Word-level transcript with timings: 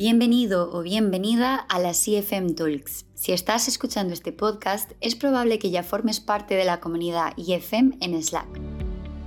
Bienvenido 0.00 0.72
o 0.72 0.80
bienvenida 0.80 1.56
a 1.56 1.78
la 1.78 1.92
CFM 1.92 2.54
Talks. 2.54 3.04
Si 3.12 3.32
estás 3.32 3.68
escuchando 3.68 4.14
este 4.14 4.32
podcast, 4.32 4.92
es 5.02 5.14
probable 5.14 5.58
que 5.58 5.68
ya 5.68 5.82
formes 5.82 6.20
parte 6.20 6.54
de 6.54 6.64
la 6.64 6.80
comunidad 6.80 7.34
IFM 7.36 7.98
en 8.00 8.22
Slack. 8.22 8.48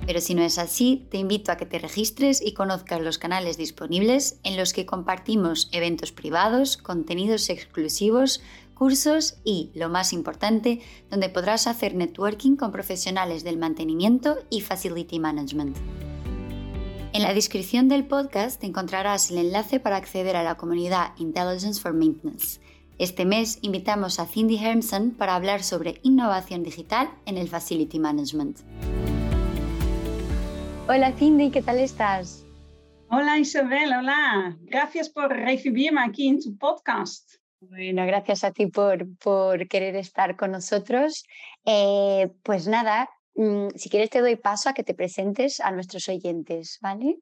Pero 0.08 0.20
si 0.20 0.34
no 0.34 0.42
es 0.42 0.58
así, 0.58 1.06
te 1.12 1.20
invito 1.20 1.52
a 1.52 1.58
que 1.58 1.68
te 1.68 1.78
registres 1.78 2.42
y 2.42 2.56
conozcas 2.56 3.02
los 3.02 3.20
canales 3.20 3.56
disponibles 3.56 4.40
en 4.42 4.58
los 4.58 4.74
que 4.74 4.88
compartimos 4.88 5.70
eventos 5.74 6.12
privados, 6.12 6.78
contenidos 6.78 7.52
exclusivos, 7.52 8.42
cursos 8.74 9.36
y, 9.44 9.70
lo 9.76 9.90
más 9.90 10.12
importante, 10.12 10.82
donde 11.12 11.30
podrás 11.30 11.68
hacer 11.68 11.94
networking 11.94 12.56
con 12.56 12.72
profesionales 12.72 13.44
del 13.44 13.58
mantenimiento 13.60 14.40
y 14.50 14.62
facility 14.62 15.20
management. 15.20 15.78
En 17.14 17.22
la 17.22 17.36
descripción 17.36 17.90
del 17.90 18.06
podcast 18.06 18.64
encontrarás 18.64 19.30
el 19.30 19.38
enlace 19.38 19.80
para 19.80 19.98
acceder 19.98 20.36
a 20.36 20.42
la 20.42 20.56
comunidad 20.56 21.12
Intelligence 21.20 21.80
for 21.80 21.94
Maintenance. 21.94 22.60
Este 22.98 23.24
mes 23.24 23.60
invitamos 23.62 24.20
a 24.20 24.26
Cindy 24.26 24.58
Hermson 24.58 25.12
para 25.12 25.36
hablar 25.36 25.62
sobre 25.62 26.00
innovación 26.02 26.64
digital 26.64 27.12
en 27.28 27.38
el 27.38 27.48
Facility 27.48 28.00
Management. 28.00 28.62
Hola 30.88 31.12
Cindy, 31.12 31.52
¿qué 31.52 31.62
tal 31.62 31.78
estás? 31.78 32.48
Hola 33.10 33.38
Isabel, 33.38 33.94
hola. 33.94 34.58
Gracias 34.62 35.08
por 35.08 35.30
recibirme 35.30 36.02
aquí 36.02 36.28
en 36.28 36.42
tu 36.42 36.58
podcast. 36.58 37.36
Bueno, 37.60 38.08
gracias 38.08 38.44
a 38.44 38.50
ti 38.50 38.66
por, 38.66 39.06
por 39.18 39.68
querer 39.68 39.96
estar 39.98 40.36
con 40.36 40.50
nosotros. 40.50 41.26
Eh, 41.64 42.32
pues 42.42 42.68
nada, 42.68 43.08
Mm, 43.36 43.70
si 43.76 43.90
quieres 43.90 44.10
te 44.10 44.22
doy 44.22 44.36
paso 44.36 44.70
a 44.70 44.74
que 44.74 44.84
te 44.84 44.94
presentes 44.94 45.60
a 45.60 45.72
nuestros 45.72 46.08
oyentes, 46.10 46.78
¿vale? 46.82 47.20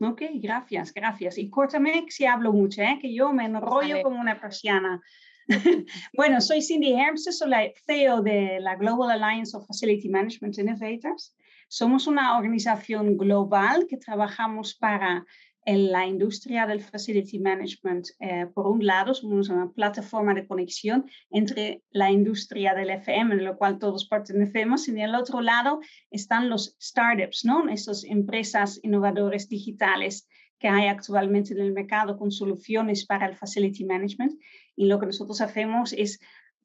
Ok, 0.00 0.22
gracias, 0.34 0.92
gracias. 0.92 1.38
Y 1.38 1.50
córtame 1.50 2.04
si 2.08 2.24
hablo 2.26 2.52
mucho, 2.52 2.82
¿eh? 2.82 2.98
que 3.00 3.12
yo 3.12 3.32
me 3.32 3.46
enrollo 3.46 4.02
como 4.02 4.20
una 4.20 4.40
persiana. 4.40 5.00
bueno, 6.16 6.40
soy 6.40 6.62
Cindy 6.62 6.92
Hermsen, 6.92 7.32
soy 7.32 7.48
la 7.48 7.72
CEO 7.86 8.22
de 8.22 8.60
la 8.60 8.76
Global 8.76 9.10
Alliance 9.10 9.56
of 9.56 9.66
Facility 9.66 10.08
Management 10.08 10.58
Innovators. 10.58 11.34
Somos 11.68 12.06
una 12.06 12.38
organización 12.38 13.16
global 13.16 13.86
que 13.88 13.96
trabajamos 13.96 14.74
para 14.74 15.24
en 15.68 15.92
la 15.92 16.06
industria 16.06 16.66
del 16.66 16.80
facility 16.80 17.38
management, 17.38 18.06
eh, 18.20 18.46
por 18.54 18.66
un 18.66 18.86
lado, 18.86 19.12
somos 19.12 19.50
una 19.50 19.70
plataforma 19.70 20.32
de 20.32 20.46
conexión 20.46 21.04
entre 21.30 21.82
la 21.90 22.10
industria 22.10 22.72
del 22.72 22.88
FM, 22.88 23.34
en 23.34 23.44
la 23.44 23.54
cual 23.54 23.78
todos 23.78 24.08
pertenecemos, 24.08 24.88
y 24.88 24.92
en 24.92 25.00
el 25.00 25.14
otro 25.14 25.42
lado 25.42 25.80
están 26.10 26.48
los 26.48 26.74
startups, 26.80 27.44
¿no? 27.44 27.68
Esas 27.68 28.04
empresas 28.04 28.80
innovadoras 28.82 29.46
digitales 29.50 30.26
que 30.58 30.68
hay 30.68 30.88
actualmente 30.88 31.52
en 31.52 31.60
el 31.60 31.72
mercado 31.74 32.16
con 32.16 32.32
soluciones 32.32 33.04
para 33.04 33.26
el 33.26 33.36
facility 33.36 33.84
management. 33.84 34.40
Y 34.74 34.86
lo 34.86 34.98
que 34.98 35.04
nosotros 35.04 35.42
hacemos 35.42 35.92
es 35.92 36.18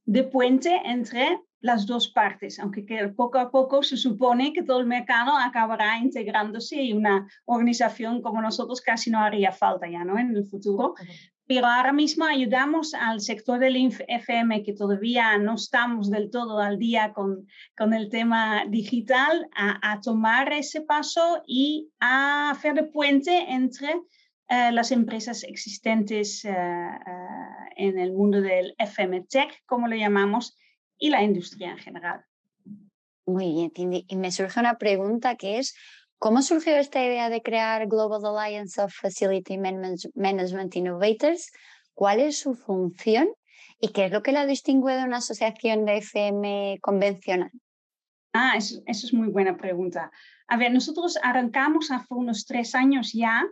de 0.06 0.24
puente 0.24 0.82
entre 0.86 1.42
las 1.64 1.88
dos 1.88 2.10
partes, 2.10 2.60
aunque 2.60 2.84
poco 3.16 3.40
a 3.40 3.50
poco 3.50 3.84
se 3.84 3.96
supone 3.96 4.52
que 4.52 4.64
todo 4.64 4.82
el 4.82 4.86
mercado 4.86 5.32
acabará 5.38 5.98
integrándose 5.98 6.76
y 6.84 6.92
una 6.92 7.26
organización 7.46 8.22
como 8.22 8.42
nosotros 8.42 8.82
casi 8.82 9.10
no 9.10 9.20
haría 9.20 9.54
falta 9.54 9.90
ya 9.90 10.04
¿no? 10.04 10.20
en 10.20 10.36
el 10.36 10.46
futuro. 10.46 10.94
Pero 11.48 11.66
ahora 11.68 11.94
mismo 11.94 12.26
ayudamos 12.26 12.94
al 12.94 13.22
sector 13.22 13.60
del 13.60 13.78
FM 13.78 14.64
que 14.64 14.74
todavía 14.74 15.38
no 15.38 15.56
estamos 15.56 16.12
del 16.12 16.30
todo 16.30 16.60
al 16.60 16.78
día 16.78 17.14
con, 17.14 17.48
con 17.78 17.94
el 17.94 18.10
tema 18.10 18.66
digital 18.68 19.48
a, 19.56 20.02
tomar 20.02 20.52
ese 20.52 20.82
paso 20.82 21.44
y 21.48 21.90
a 22.02 22.52
hacer 22.52 22.74
de 22.74 22.84
puente 22.84 23.54
entre 23.54 23.94
eh, 24.50 24.72
las 24.74 24.92
empresas 24.92 25.44
existentes 25.44 26.44
eh, 26.44 26.52
eh, 26.52 27.64
en 27.78 28.00
el 28.00 28.12
mundo 28.12 28.42
del 28.42 28.76
FM 28.78 29.26
Tech, 29.30 29.64
como 29.66 29.88
lo 29.88 29.96
llamamos, 29.96 30.58
y 31.04 31.10
la 31.10 31.22
industria 31.22 31.72
en 31.72 31.78
general. 31.80 32.26
Muy 33.26 33.52
bien, 33.52 33.72
Cindy. 33.76 34.06
Y 34.08 34.16
me 34.16 34.32
surge 34.32 34.58
una 34.62 34.78
pregunta 34.78 35.36
que 35.36 35.58
es, 35.58 35.76
¿cómo 36.18 36.42
surgió 36.42 36.78
esta 36.78 37.04
idea 37.04 37.30
de 37.30 37.42
crear 37.42 37.88
Global 37.90 38.22
Alliance 38.26 38.82
of 38.82 38.94
Facility 38.94 39.58
Management 39.58 40.74
Innovators? 40.78 41.52
¿Cuál 41.94 42.22
es 42.22 42.40
su 42.40 42.56
función? 42.56 43.28
¿Y 43.82 43.90
qué 43.90 44.06
es 44.06 44.14
lo 44.14 44.24
que 44.24 44.32
la 44.32 44.46
distingue 44.46 44.94
de 44.94 45.04
una 45.04 45.18
asociación 45.18 45.84
de 45.84 45.98
FM 45.98 46.80
convencional? 46.82 47.52
Ah, 48.32 48.54
eso, 48.56 48.82
eso 48.86 49.08
es 49.08 49.14
muy 49.14 49.28
buena 49.28 49.58
pregunta. 49.58 50.10
A 50.48 50.56
ver, 50.56 50.72
nosotros 50.72 51.20
arrancamos 51.22 51.92
hace 51.92 52.14
unos 52.14 52.46
tres 52.46 52.76
años 52.76 53.12
ya 53.12 53.44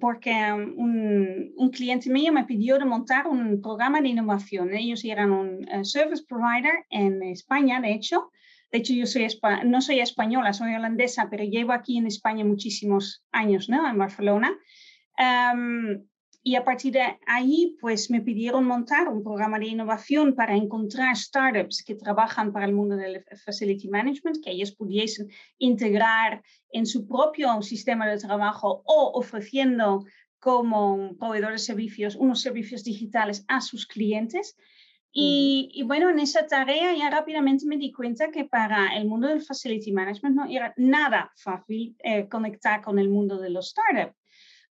porque 0.00 0.32
un, 0.52 1.52
un, 1.54 1.70
cliente 1.70 2.08
mío 2.08 2.32
me 2.32 2.44
pidió 2.44 2.78
de 2.78 2.86
montar 2.86 3.26
un 3.26 3.60
programa 3.60 4.00
de 4.00 4.08
innovación. 4.08 4.74
Ellos 4.74 5.04
eran 5.04 5.32
un 5.32 5.68
eh, 5.68 5.84
service 5.84 6.24
provider 6.26 6.86
en 6.88 7.22
España, 7.22 7.80
de 7.80 7.92
hecho. 7.92 8.30
De 8.72 8.78
hecho, 8.78 8.94
yo 8.94 9.06
soy 9.06 9.26
no 9.64 9.80
soy 9.80 10.00
española, 10.00 10.52
soy 10.52 10.74
holandesa, 10.74 11.28
pero 11.30 11.44
llevo 11.44 11.72
aquí 11.72 11.98
en 11.98 12.06
España 12.06 12.44
muchísimos 12.44 13.22
años, 13.30 13.68
¿no? 13.68 13.88
En 13.88 13.98
Barcelona. 13.98 14.50
Y 16.48 16.56
a 16.56 16.64
partir 16.64 16.94
de 16.94 17.02
ahí, 17.26 17.76
pues 17.78 18.10
me 18.10 18.22
pidieron 18.22 18.64
montar 18.64 19.06
un 19.08 19.22
programa 19.22 19.58
de 19.58 19.66
innovación 19.66 20.34
para 20.34 20.56
encontrar 20.56 21.14
startups 21.14 21.84
que 21.84 21.94
trabajan 21.94 22.54
para 22.54 22.64
el 22.64 22.72
mundo 22.72 22.96
del 22.96 23.22
facility 23.44 23.86
management, 23.90 24.42
que 24.42 24.52
ellos 24.52 24.72
pudiesen 24.72 25.28
integrar 25.58 26.42
en 26.72 26.86
su 26.86 27.06
propio 27.06 27.60
sistema 27.60 28.08
de 28.08 28.16
trabajo 28.16 28.82
o 28.86 29.10
ofreciendo 29.12 30.06
como 30.38 31.18
proveedor 31.18 31.52
de 31.52 31.58
servicios 31.58 32.16
unos 32.16 32.40
servicios 32.40 32.82
digitales 32.82 33.44
a 33.46 33.60
sus 33.60 33.86
clientes. 33.86 34.56
Y, 35.12 35.82
bueno, 35.84 36.08
en 36.08 36.18
esa 36.18 36.46
tarea 36.46 36.96
ya 36.96 37.10
rápidamente 37.10 37.66
me 37.66 37.76
di 37.76 37.92
cuenta 37.92 38.30
que 38.30 38.46
para 38.46 38.96
el 38.96 39.06
mundo 39.06 39.28
del 39.28 39.42
facility 39.42 39.92
management 39.92 40.34
no 40.34 40.46
era 40.46 40.72
nada 40.78 41.30
fácil 41.36 41.94
eh, 41.98 42.26
conectar 42.26 42.80
con 42.80 42.98
el 42.98 43.10
mundo 43.10 43.38
de 43.38 43.50
los 43.50 43.68
startups 43.68 44.16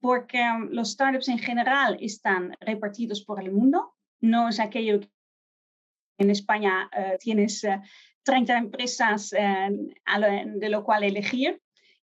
porque 0.01 0.41
um, 0.41 0.69
los 0.71 0.93
startups 0.93 1.29
en 1.29 1.39
general 1.39 1.97
están 2.01 2.55
repartidos 2.61 3.25
por 3.25 3.43
el 3.43 3.53
mundo. 3.53 3.95
No 4.21 4.49
es 4.49 4.61
aquello 4.61 5.01
que 5.01 5.09
en 6.19 6.31
España 6.31 6.91
eh, 6.97 7.17
tienes 7.21 7.65
30 8.23 8.53
eh, 8.53 8.59
empresas 8.59 9.33
eh, 9.33 9.69
de 10.57 10.69
lo 10.69 10.85
cual 10.85 11.05
elegir 11.05 11.61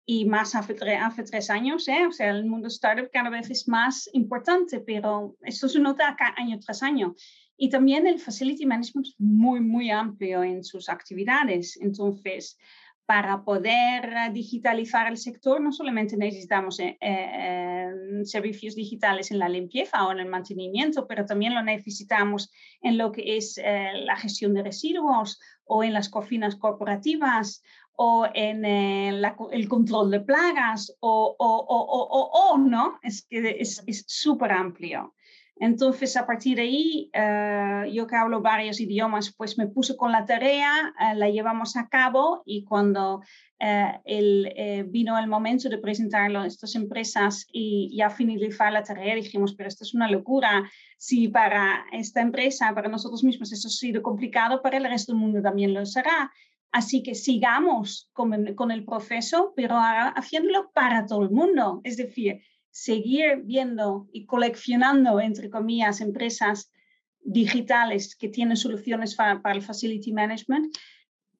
y 0.07 0.27
más 0.27 0.55
hace, 0.55 0.77
hace 0.97 1.23
tres 1.25 1.51
años. 1.51 1.89
O 1.89 2.13
sea, 2.13 2.31
el 2.31 2.47
mundo 2.47 2.69
startup 2.69 3.11
cada 3.13 3.31
vez 3.31 3.51
es 3.51 3.69
más 3.69 4.09
importante, 4.13 4.81
pero 4.81 5.37
esto 5.43 5.69
se 5.69 5.81
nota 5.81 6.17
año 6.37 6.59
tras 6.61 6.83
año. 6.83 7.15
Y 7.57 7.69
también 7.69 8.07
el 8.07 8.19
facility 8.19 8.67
management 8.67 9.07
es 9.07 9.15
muy, 9.19 9.61
muy 9.61 9.91
amplio 9.91 10.43
en 10.43 10.65
sus 10.65 10.89
actividades. 10.89 11.79
Entonces, 11.81 12.59
para 13.07 13.45
poder 13.45 14.05
eh, 14.05 14.31
digitalizar 14.33 15.09
el 15.09 15.19
sector, 15.19 15.61
no 15.61 15.73
solamente 15.73 16.17
necesitamos 16.17 16.81
eh, 16.81 16.97
eh, 17.01 17.91
servicios 18.25 18.75
digitales 18.75 19.31
en 19.31 19.39
la 19.39 19.49
limpieza 19.49 20.07
o 20.07 20.13
en 20.13 20.21
el 20.21 20.29
mantenimiento, 20.29 21.07
pero 21.07 21.27
también 21.27 21.55
lo 21.55 21.63
necesitamos 21.63 22.51
en 22.81 22.97
lo 22.97 23.13
que 23.13 23.37
es 23.37 23.61
la 23.63 24.17
gestión 24.17 24.55
de 24.55 24.63
residuos 24.63 25.39
o 25.65 25.85
en 25.85 25.93
las 25.93 26.09
cocinas 26.09 26.57
corporativas 26.57 27.63
o 27.97 28.27
en 28.33 28.65
el 28.65 29.69
control 29.69 30.11
de 30.11 30.21
plagas 30.21 30.97
o, 31.01 31.37
o, 31.39 32.59
no, 32.59 32.99
es 33.03 33.27
que 33.29 33.57
es 33.61 34.05
súper 34.07 34.53
amplio. 34.53 35.15
Entonces, 35.57 36.17
a 36.17 36.27
partir 36.27 36.57
de 36.57 36.63
ahí, 36.63 37.11
eh, 37.13 37.91
yo 37.93 38.07
que 38.07 38.17
hablo 38.17 38.41
varios 38.41 38.81
idiomas, 38.81 39.33
pues 39.37 39.57
me 39.57 39.69
puse 39.69 39.97
con 39.97 40.11
la 40.11 40.27
tarea, 40.27 40.93
eh, 41.01 41.15
la 41.15 41.31
llevamos 41.31 41.77
a 41.77 41.89
cabo 41.89 42.43
y 42.45 42.65
cuando 42.65 43.23
eh, 43.61 43.93
el, 44.05 44.85
vino 44.89 45.17
el 45.17 45.29
momento 45.29 45.69
de 45.69 45.79
presentarlo 45.79 46.41
a 46.41 46.47
estas 46.47 46.75
empresas 46.75 47.47
y 47.53 47.97
ya 47.97 48.11
finalizar 48.11 48.73
la 48.73 48.83
tarea, 48.83 49.15
dijimos, 49.15 49.55
pero 49.55 49.69
esto 49.69 49.85
es 49.85 49.95
una 49.95 50.11
locura. 50.11 50.69
Si 50.99 51.29
para 51.29 51.85
esta 51.93 52.21
empresa, 52.21 52.75
para 52.75 52.89
nosotros 52.89 53.23
mismos, 53.23 53.53
esto 53.53 53.69
ha 53.69 53.71
sido 53.71 54.03
complicado, 54.03 54.61
para 54.61 54.79
el 54.79 54.85
resto 54.85 55.13
del 55.13 55.21
mundo 55.21 55.41
también 55.41 55.73
lo 55.73 55.87
será. 55.87 56.33
Así 56.73 57.05
que 57.05 57.15
sigamos 57.15 58.11
con, 58.13 58.57
con 58.57 58.73
el 58.73 58.85
proceso, 58.85 59.53
pero 59.55 59.77
haciéndolo 59.79 60.73
para 60.73 61.07
todo 61.07 61.23
el 61.23 61.31
mundo. 61.31 61.81
Es 61.85 61.97
decir, 61.97 62.43
seguir 62.75 63.43
viendo 63.45 64.09
y 64.13 64.27
coleccionando, 64.27 65.21
entre 65.21 65.49
comillas, 65.49 66.01
empresas 66.01 66.73
digitales 67.21 68.17
que 68.17 68.29
tienen 68.29 68.57
soluciones 68.57 69.15
para, 69.15 69.41
el 69.53 69.63
facility 69.63 70.13
management 70.13 70.77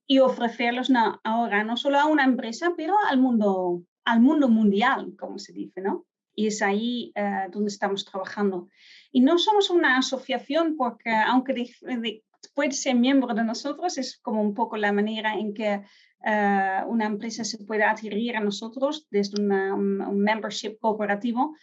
y 0.07 0.21
ofrecerlos 0.21 0.93
ahora 1.25 1.65
no 1.65 1.77
solo 1.77 1.99
a 1.99 2.07
una 2.07 2.23
empresa, 2.23 2.75
pero 2.77 2.95
al 3.09 3.19
mundo, 3.19 3.83
al 4.05 4.21
mundo 4.21 4.49
mundial, 4.49 5.17
como 5.19 5.41
se 5.41 5.53
dice, 5.53 5.81
¿no? 5.81 6.07
Y 6.37 6.47
es 6.47 6.63
ahí 6.63 7.11
eh, 7.17 7.49
donde 7.51 7.69
estamos 7.69 8.05
trabajando. 8.05 8.69
Y 9.11 9.21
no 9.21 9.37
somos 9.37 9.71
una 9.71 9.99
asociación 9.99 10.77
porque, 10.77 11.11
aunque 11.11 11.53
puede 12.49 12.73
ser 12.73 12.95
miembro 12.95 13.35
de 13.35 13.45
nosotros, 13.45 13.99
es 13.99 14.19
como 14.19 14.43
un 14.43 14.55
poco 14.55 14.77
la 14.77 14.93
manera 14.93 15.35
en 15.35 15.55
que 15.55 15.83
eh, 16.27 16.81
una 16.87 17.07
empresa 17.07 17.45
se 17.45 17.59
puede 17.59 17.85
adherir 17.85 18.37
a 18.37 18.41
nosotros 18.41 19.07
desde 19.11 19.41
un, 19.41 20.19
membership 20.19 20.79
cooperativo, 20.81 21.55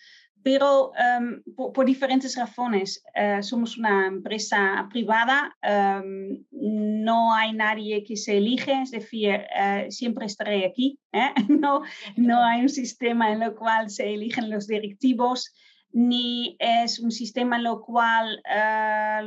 pero 0.44 0.92
em, 0.96 1.42
por, 1.56 1.86
diferentes 1.86 2.36
razones. 2.36 3.04
Eh, 3.16 3.42
somos 3.42 3.78
una 3.78 4.08
empresa 4.08 4.88
privada, 4.90 5.56
em, 5.62 6.44
no 6.52 7.34
hay 7.34 7.54
nadie 7.54 8.04
que 8.04 8.16
se 8.16 8.38
elige, 8.38 8.82
es 8.82 8.92
decir, 8.92 9.42
eh, 9.56 9.88
siempre 9.90 10.26
estaré 10.26 10.66
aquí. 10.66 11.00
¿eh? 11.12 11.34
No, 11.62 11.82
no 12.16 12.44
hay 12.44 12.62
un 12.62 12.70
sistema 12.70 13.32
en 13.32 13.42
el 13.44 13.54
cual 13.54 13.90
se 13.90 14.14
eligen 14.14 14.50
los 14.50 14.68
directivos, 14.68 15.54
ni 15.94 16.56
es 16.60 17.00
un 17.00 17.12
sistema 17.12 17.58
en 17.58 17.66
el 17.66 17.80
cual 17.80 18.42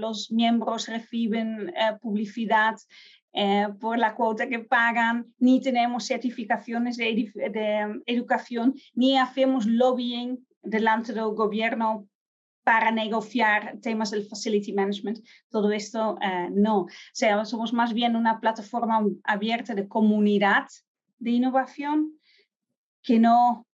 los 0.00 0.30
miembros 0.30 0.88
reciben 0.88 1.72
publicidad. 2.00 2.76
por 3.80 3.98
la 3.98 4.14
cuota 4.14 4.48
que 4.48 4.60
pagan, 4.60 5.26
ni 5.38 5.60
tenemos 5.60 6.06
certificaciones 6.06 6.96
de, 6.96 7.32
de 7.34 8.02
educación, 8.06 8.74
ni 8.94 9.18
hacemos 9.18 9.66
lobbying 9.66 10.38
delante 10.62 11.12
del 11.12 11.34
gobierno 11.34 12.06
para 12.64 12.90
negociar 12.90 13.78
temas 13.80 14.10
del 14.10 14.26
facility 14.26 14.72
management. 14.72 15.20
Todo 15.50 15.70
esto 15.70 16.16
eh, 16.20 16.48
no. 16.50 16.80
O 16.80 16.88
sea, 17.12 17.44
somos 17.44 17.72
más 17.72 17.92
bien 17.92 18.16
una 18.16 18.40
plataforma 18.40 19.04
abierta 19.22 19.74
de 19.74 19.86
comunidad 19.86 20.66
de 21.18 21.30
innovación 21.30 22.18
que 23.02 23.18
no 23.18 23.66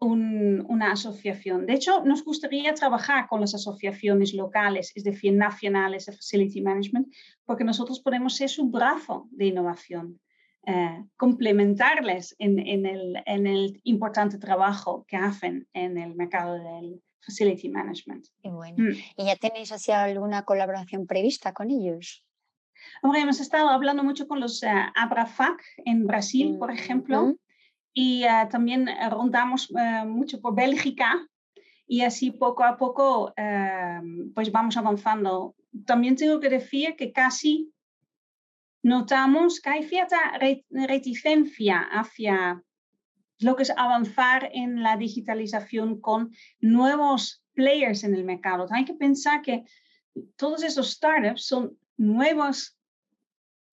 una 0.00 0.92
asociación. 0.92 1.66
De 1.66 1.74
hecho, 1.74 2.04
nos 2.04 2.24
gustaría 2.24 2.74
trabajar 2.74 3.26
con 3.28 3.40
las 3.40 3.54
asociaciones 3.54 4.32
locales, 4.34 4.92
es 4.94 5.04
decir, 5.04 5.32
nacionales 5.34 6.06
de 6.06 6.12
facility 6.12 6.60
management, 6.60 7.12
porque 7.44 7.64
nosotros 7.64 8.00
podemos 8.00 8.36
ser 8.36 8.48
su 8.48 8.70
brazo 8.70 9.28
de 9.30 9.46
innovación. 9.46 10.20
Eh, 10.66 11.04
complementarles 11.16 12.36
en, 12.38 12.58
el, 12.58 13.80
importante 13.84 14.36
trabajo 14.38 15.06
que 15.08 15.16
hacen 15.16 15.66
en 15.72 15.96
el 15.96 16.14
mercado 16.14 16.54
del 16.54 17.02
facility 17.20 17.70
management. 17.70 18.26
Mm. 18.42 18.92
¿Y 19.16 19.24
ya 19.24 19.36
tenéis 19.36 19.72
así 19.72 19.92
alguna 19.92 20.44
colaboración 20.44 21.06
prevista 21.06 21.54
con 21.54 21.70
ellos? 21.70 22.22
Hombre, 23.02 23.20
hemos 23.20 23.40
estado 23.40 23.68
hablando 23.70 24.04
mucho 24.04 24.28
con 24.28 24.40
los 24.40 24.62
uh, 24.62 24.92
Abrafac 24.94 25.62
en 25.84 26.06
Brasil, 26.06 26.56
por 26.58 26.70
ejemplo, 26.70 27.34
y 28.00 28.22
eh, 28.22 28.46
también 28.48 28.88
rondamos 29.10 29.72
mucho 30.06 30.40
por 30.40 30.54
Bélgica 30.54 31.26
y 31.84 32.02
así 32.02 32.30
poco 32.30 32.62
a 32.62 32.76
poco 32.76 33.34
pues 34.34 34.52
vamos 34.52 34.76
avanzando. 34.76 35.56
También 35.84 36.14
tengo 36.14 36.38
que 36.38 36.48
decir 36.48 36.94
que 36.94 37.10
casi 37.10 37.72
notamos 38.84 39.60
que 39.60 39.70
hay 39.70 39.82
cierta 39.82 40.16
reticencia 40.70 41.80
hacia 41.90 42.62
lo 43.40 43.56
que 43.56 43.64
es 43.64 43.72
avanzar 43.76 44.48
en 44.52 44.84
la 44.84 44.96
digitalización 44.96 46.00
con 46.00 46.30
nuevos 46.60 47.42
players 47.54 48.04
en 48.04 48.14
el 48.14 48.22
mercado. 48.22 48.68
Hay 48.70 48.84
que 48.84 48.94
pensar 48.94 49.42
que 49.42 49.64
todos 50.36 50.62
esos 50.62 50.92
startups 50.92 51.44
son 51.46 51.76
nuevos 51.96 52.78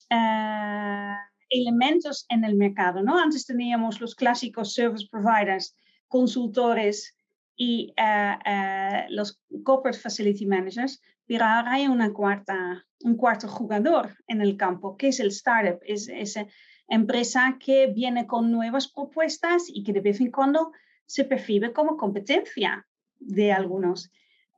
eh, 0.09 1.15
elementos 1.61 2.25
en 2.29 2.43
el 2.43 2.55
mercado. 2.55 3.01
¿no? 3.03 3.17
Antes 3.17 3.45
teníamos 3.45 4.01
los 4.01 4.15
clásicos 4.15 4.73
service 4.73 5.07
providers, 5.09 5.75
consultores 6.07 7.15
y 7.55 7.93
eh, 7.97 8.37
eh, 8.45 9.05
los 9.09 9.41
corporate 9.63 9.97
facility 9.97 10.45
managers, 10.45 11.01
pero 11.25 11.45
ahora 11.45 11.73
hay 11.73 11.87
una 11.87 12.13
cuarta, 12.13 12.85
un 13.03 13.15
cuarto 13.15 13.47
jugador 13.47 14.15
en 14.27 14.41
el 14.41 14.57
campo, 14.57 14.97
que 14.97 15.07
es 15.09 15.19
el 15.19 15.27
startup, 15.27 15.79
es 15.85 16.07
esa 16.07 16.45
empresa 16.87 17.57
que 17.59 17.87
viene 17.87 18.27
con 18.27 18.51
nuevas 18.51 18.87
propuestas 18.87 19.63
y 19.67 19.83
que 19.83 19.93
de 19.93 20.01
vez 20.01 20.19
en 20.21 20.31
cuando 20.31 20.71
se 21.05 21.23
percibe 21.23 21.73
como 21.73 21.97
competencia 21.97 22.87
de 23.19 23.51
algunos. 23.51 24.11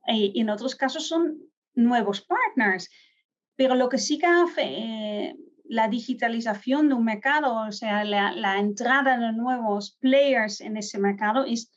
Y 0.06 0.40
en 0.40 0.50
otros 0.50 0.74
casos 0.74 1.06
son 1.06 1.38
nuevos 1.74 2.20
partners. 2.20 2.90
Pero 3.56 3.74
lo 3.74 3.88
que 3.88 3.98
sí 3.98 4.18
que 4.18 4.26
hace 4.26 4.62
eh, 4.62 5.36
la 5.68 5.88
digitalización 5.88 6.88
de 6.88 6.94
un 6.94 7.04
mercado, 7.04 7.66
o 7.68 7.72
sea, 7.72 8.02
la, 8.04 8.58
entrada 8.58 9.18
de 9.18 9.32
nuevos 9.32 9.96
players 10.00 10.60
en 10.60 10.76
ese 10.78 10.98
mercado, 10.98 11.44
es 11.44 11.70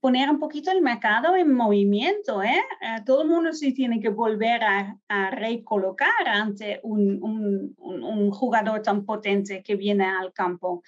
poner 0.00 0.28
un 0.28 0.40
poquito 0.40 0.72
el 0.72 0.82
mercado 0.82 1.36
en 1.36 1.54
movimiento. 1.54 2.42
¿eh? 2.42 2.60
eh 2.80 3.02
todo 3.06 3.22
el 3.22 3.28
mundo 3.28 3.52
se 3.52 3.70
tiene 3.72 4.00
que 4.00 4.08
volver 4.08 4.62
a, 4.64 5.30
recolocar 5.30 6.26
ante 6.26 6.80
un, 6.82 7.74
jugador 8.32 8.82
tan 8.82 9.04
potente 9.04 9.62
que 9.62 9.76
viene 9.76 10.04
al 10.04 10.32
campo. 10.32 10.82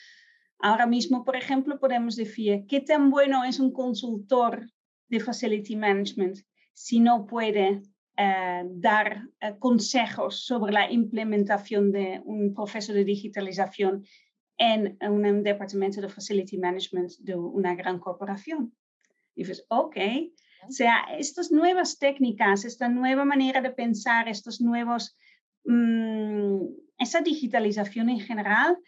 Ahora 0.59 0.87
mismo, 0.87 1.25
por 1.25 1.37
ejemplo, 1.37 1.79
podemos 1.79 2.17
decir, 2.17 2.65
¿qué 2.69 2.81
tan 2.81 3.11
bueno 3.11 3.45
es 3.45 3.61
un 3.61 3.73
consultor 3.73 4.67
de 5.09 5.21
Facility 5.21 5.77
Management 5.77 6.39
si 6.73 6.99
no 6.99 7.27
puede 7.27 7.83
eh, 8.17 8.63
dar 8.67 9.29
eh, 9.41 9.55
consejos 9.59 10.45
sobre 10.45 10.73
la 10.73 10.91
implementación 10.91 11.93
de 11.93 12.21
un 12.25 12.55
proceso 12.55 12.93
de 12.93 13.05
digitalización 13.05 14.05
en 14.57 14.97
un 15.01 15.43
departamento 15.43 16.01
de 16.01 16.09
Facility 16.09 16.59
Management 16.59 17.13
de 17.21 17.35
una 17.35 17.75
gran 17.75 17.99
corporación? 17.99 18.73
Y 19.35 19.43
dices, 19.43 19.67
ok, 19.69 19.97
o 20.69 20.73
sea, 20.73 21.07
estas 21.19 21.51
nuevas 21.51 21.99
técnicas, 21.99 22.65
esta 22.65 22.89
nueva 22.89 23.25
manera 23.25 23.61
de 23.61 23.71
pensar, 23.71 24.29
estos 24.29 24.61
nuevos, 24.61 25.17
mm, 25.65 26.63
esa 26.99 27.21
digitalización 27.21 28.09
en 28.09 28.21
general, 28.21 28.79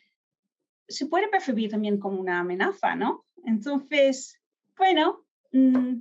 se 0.89 1.07
puede 1.07 1.29
percibir 1.29 1.71
también 1.71 1.99
como 1.99 2.21
una 2.21 2.41
amenaza, 2.41 2.95
¿no? 2.95 3.25
Entonces, 3.45 4.41
bueno, 4.77 5.25
mm, 5.53 5.97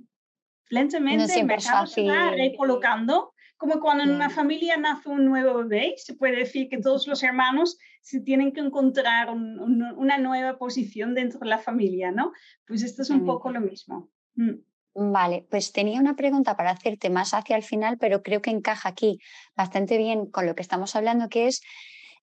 lentamente 0.69 1.43
mercado 1.43 1.87
se 1.87 2.03
va 2.03 2.31
recolocando, 2.31 3.33
como 3.57 3.79
cuando 3.79 4.03
en 4.03 4.11
una 4.11 4.29
familia 4.29 4.77
nace 4.77 5.09
un 5.09 5.25
nuevo 5.25 5.55
bebé, 5.59 5.95
se 5.97 6.15
puede 6.15 6.37
decir 6.37 6.67
que 6.69 6.77
todos 6.77 7.07
los 7.07 7.23
hermanos 7.23 7.77
se 8.01 8.19
tienen 8.19 8.51
que 8.51 8.59
encontrar 8.59 9.29
una 9.31 10.17
nueva 10.17 10.57
posición 10.57 11.15
dentro 11.15 11.39
de 11.39 11.47
la 11.47 11.57
familia, 11.57 12.11
¿no? 12.11 12.33
Pues 12.67 12.83
esto 12.83 13.01
es 13.01 13.09
un 13.09 13.25
poco 13.25 13.51
lo 13.51 13.61
mismo. 13.61 14.09
Mm. 14.35 14.55
Vale, 14.97 15.45
pues 15.49 15.73
tenía 15.73 15.99
una 15.99 16.15
pregunta 16.15 16.55
para 16.55 16.71
hacerte 16.71 17.09
más 17.09 17.33
hacia 17.33 17.57
el 17.57 17.63
final, 17.63 17.97
pero 17.97 18.23
creo 18.23 18.41
que 18.41 18.49
encaja 18.49 18.87
aquí 18.87 19.19
bastante 19.55 19.97
bien 19.97 20.25
con 20.27 20.45
lo 20.45 20.55
que 20.55 20.61
estamos 20.61 20.95
hablando, 20.95 21.27
que 21.27 21.47
es, 21.47 21.61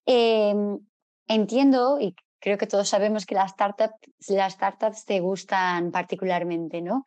em, 0.05 0.79
entiendo 1.27 1.99
y 1.99 2.15
creo 2.39 2.57
que 2.57 2.65
todos 2.65 2.89
sabemos 2.89 3.25
que 3.27 3.35
las 3.35 3.51
startups, 3.51 3.95
las 4.27 4.53
startups 4.53 5.05
te 5.05 5.19
gustan 5.19 5.91
particularmente, 5.91 6.81
¿no? 6.81 7.05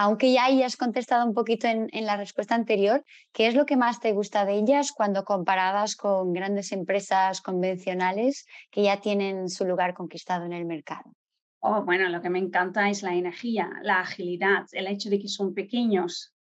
Aunque 0.00 0.32
ya 0.32 0.44
hayas 0.44 0.76
contestado 0.76 1.26
un 1.26 1.34
poquito 1.34 1.66
en, 1.66 1.88
en 1.90 2.06
la 2.06 2.16
respuesta 2.16 2.54
anterior, 2.54 3.04
¿qué 3.32 3.48
es 3.48 3.56
lo 3.56 3.66
que 3.66 3.76
más 3.76 3.98
te 3.98 4.12
gusta 4.12 4.44
de 4.44 4.54
ellas 4.54 4.92
cuando 4.92 5.24
comparadas 5.24 5.96
con 5.96 6.32
grandes 6.32 6.70
empresas 6.70 7.40
convencionales 7.40 8.46
que 8.70 8.84
ya 8.84 9.00
tienen 9.00 9.48
su 9.48 9.64
lugar 9.64 9.94
conquistado 9.94 10.46
en 10.46 10.52
el 10.52 10.66
mercado? 10.66 11.10
Oh, 11.58 11.82
bueno, 11.82 12.08
lo 12.10 12.22
que 12.22 12.30
me 12.30 12.38
encanta 12.38 12.88
es 12.88 13.02
la 13.02 13.16
energía, 13.16 13.72
la 13.82 14.02
agilidad, 14.02 14.66
el 14.70 14.86
hecho 14.86 15.10
de 15.10 15.18
que 15.18 15.26
son 15.26 15.52
pequeños, 15.52 16.32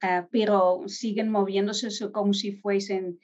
eh, 0.00 0.22
pero 0.30 0.82
siguen 0.86 1.32
moviéndose 1.32 1.88
como 2.12 2.32
si 2.32 2.52
fuesen, 2.52 3.18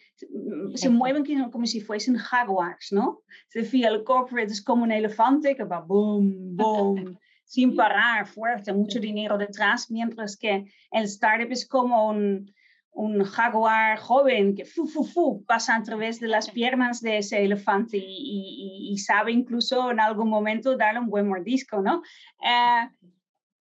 se 0.75 0.89
mueven 0.89 1.51
como 1.53 1.67
si 1.67 1.81
fuesen 1.81 2.17
jaguars, 2.17 2.91
¿no? 2.91 3.23
Decir, 3.55 3.87
el 3.87 4.03
corporate 4.03 4.51
es 4.51 4.65
como 4.65 4.83
un 4.83 4.91
elefante 4.91 5.55
que 5.55 5.63
va 5.63 5.79
boom, 5.79 6.57
boom, 6.57 7.19
sin 7.51 7.75
parar, 7.75 8.29
fuerte, 8.29 8.73
mucho 8.73 9.01
dinero 9.01 9.37
detrás, 9.37 9.91
mientras 9.91 10.37
que 10.37 10.73
el 10.93 11.05
startup 11.07 11.51
es 11.51 11.67
como 11.67 12.07
un, 12.09 12.55
un 12.93 13.25
jaguar 13.25 13.99
joven 13.99 14.55
que 14.55 14.65
fu, 14.65 14.87
fu, 14.87 15.03
fu, 15.03 15.45
pasa 15.45 15.75
a 15.75 15.83
través 15.83 16.21
de 16.21 16.29
las 16.29 16.49
piernas 16.49 17.01
de 17.01 17.19
ese 17.19 17.45
elefante 17.45 17.99
y, 18.01 18.97
sabe 18.99 19.33
incluso 19.33 19.91
en 19.91 19.99
algún 19.99 20.29
momento 20.29 20.77
darle 20.77 21.01
un 21.01 21.11
buen 21.11 21.27
mordisco, 21.27 21.83
¿no? 21.83 22.03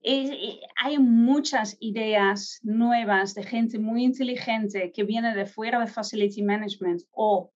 Eh, 0.04 0.60
hay 0.76 1.00
muchas 1.00 1.76
ideas 1.80 2.60
nuevas 2.62 3.34
de 3.34 3.42
gente 3.42 3.80
muy 3.80 4.04
inteligente 4.04 4.92
que 4.94 5.04
viene 5.04 5.34
de 5.34 5.48
fuera 5.48 5.80
de 5.80 5.88
Facility 5.88 6.44
Management 6.44 7.02
o 7.10 7.52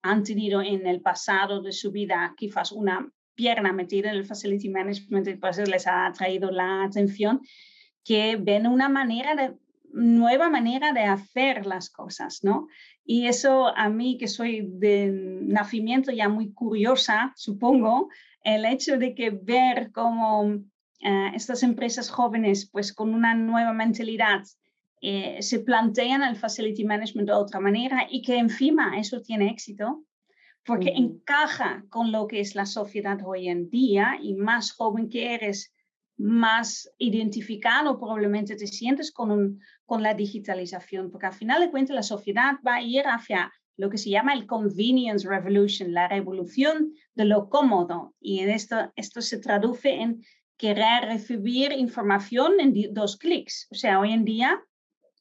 han 0.00 0.22
tenido 0.22 0.62
en 0.62 0.86
el 0.86 1.02
pasado 1.02 1.60
de 1.60 1.72
su 1.72 1.92
vida 1.92 2.34
quizás 2.38 2.72
una 2.72 3.12
pierna 3.36 3.72
metida 3.72 4.10
en 4.10 4.16
el 4.16 4.26
Facility 4.26 4.68
Management 4.68 5.28
eso 5.28 5.62
les 5.64 5.86
ha 5.86 6.06
atraído 6.06 6.50
la 6.50 6.82
atención, 6.82 7.40
que 8.04 8.36
ven 8.36 8.66
una 8.66 8.88
manera 8.88 9.54
nueva 9.92 10.50
manera 10.50 10.92
de 10.92 11.04
hacer 11.04 11.64
las 11.64 11.90
cosas, 11.90 12.40
¿no? 12.42 12.68
Y 13.04 13.28
eso 13.28 13.68
a 13.76 13.88
mí, 13.88 14.18
que 14.18 14.28
soy 14.28 14.66
de 14.66 15.10
nacimiento 15.12 16.12
ya 16.12 16.28
muy 16.28 16.52
curiosa, 16.52 17.32
supongo, 17.36 18.08
el 18.42 18.64
hecho 18.64 18.98
de 18.98 19.14
que 19.14 19.30
ver 19.30 19.92
cómo 19.92 20.60
eh, 21.00 21.30
estas 21.34 21.62
empresas 21.62 22.10
jóvenes, 22.10 22.68
pues 22.70 22.92
con 22.92 23.14
una 23.14 23.34
nueva 23.34 23.72
mentalidad, 23.72 24.42
eh, 25.00 25.38
se 25.40 25.60
plantean 25.60 26.22
el 26.22 26.36
facility 26.36 26.84
management 26.84 27.28
de 27.28 27.34
otra 27.34 27.60
manera 27.60 28.06
y 28.10 28.22
que 28.22 28.38
encima 28.38 28.98
eso 28.98 29.22
tiene 29.22 29.50
éxito, 29.50 30.02
porque 30.66 30.90
encaja 30.90 31.84
con 31.88 32.12
lo 32.12 32.26
que 32.26 32.40
es 32.40 32.54
la 32.54 32.66
sociedad 32.66 33.18
hoy 33.24 33.48
en 33.48 33.70
día 33.70 34.18
y 34.20 34.34
más 34.34 34.72
joven 34.72 35.08
que 35.08 35.34
eres, 35.34 35.72
más 36.18 36.90
identificado 36.98 37.98
probablemente 37.98 38.56
te 38.56 38.66
sientes 38.66 39.12
con, 39.12 39.60
con 39.84 40.02
la 40.02 40.14
digitalización, 40.14 41.10
porque 41.10 41.26
al 41.26 41.34
final 41.34 41.60
de 41.60 41.70
cuentas 41.70 41.94
la 41.94 42.02
sociedad 42.02 42.54
va 42.66 42.76
a 42.76 42.82
ir 42.82 43.04
hacia 43.06 43.52
lo 43.76 43.90
que 43.90 43.98
se 43.98 44.10
llama 44.10 44.32
el 44.32 44.46
convenience 44.46 45.28
revolution, 45.28 45.92
la 45.92 46.08
revolución 46.08 46.94
de 47.14 47.26
lo 47.26 47.48
cómodo. 47.50 48.14
Y 48.20 48.40
en 48.40 48.50
esto, 48.50 48.92
esto 48.96 49.20
se 49.20 49.38
traduce 49.38 49.90
en 50.00 50.22
querer 50.56 51.04
recibir 51.04 51.72
información 51.72 52.58
en 52.58 52.94
dos 52.94 53.18
clics. 53.18 53.68
O 53.70 53.74
sea, 53.74 54.00
hoy 54.00 54.12
en 54.12 54.24
día 54.24 54.62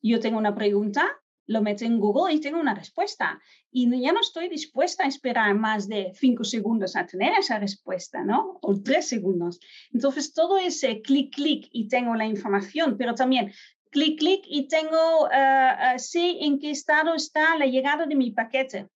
yo 0.02 0.22
tengo 0.22 0.38
una 0.38 0.56
pregunta, 0.56 1.06
lo 1.48 1.62
meto 1.62 1.86
en 1.86 2.00
Google 2.00 2.34
y 2.34 2.40
tengo 2.40 2.60
una 2.60 2.74
respuesta. 2.74 3.40
Y 3.72 3.90
ya 4.02 4.12
no 4.12 4.22
estoy 4.22 4.50
dispuesta 4.50 5.04
a 5.04 5.08
esperar 5.08 5.56
más 5.56 5.88
de 5.88 6.12
cinco 6.16 6.44
segundos 6.44 6.96
a 6.96 7.06
tener 7.06 7.34
esa 7.38 7.60
respuesta, 7.60 8.24
¿no? 8.24 8.58
O 8.62 8.82
tres 8.82 9.08
segundos. 9.08 9.60
Entonces, 9.92 10.34
todo 10.34 10.58
ese 10.58 11.02
clic, 11.02 11.36
clic 11.36 11.68
y 11.72 11.88
tengo 11.88 12.16
la 12.16 12.26
información, 12.26 12.96
pero 12.98 13.14
también 13.16 13.52
clic, 13.92 14.20
clic 14.20 14.46
y 14.48 14.68
tengo, 14.68 15.26
uh, 15.26 15.98
sé 15.98 16.44
en 16.46 16.60
qué 16.60 16.72
estado 16.72 17.14
está 17.16 17.58
la 17.58 17.66
llegada 17.66 18.06
de 18.06 18.16
mi 18.16 18.32
paquete. 18.32 18.88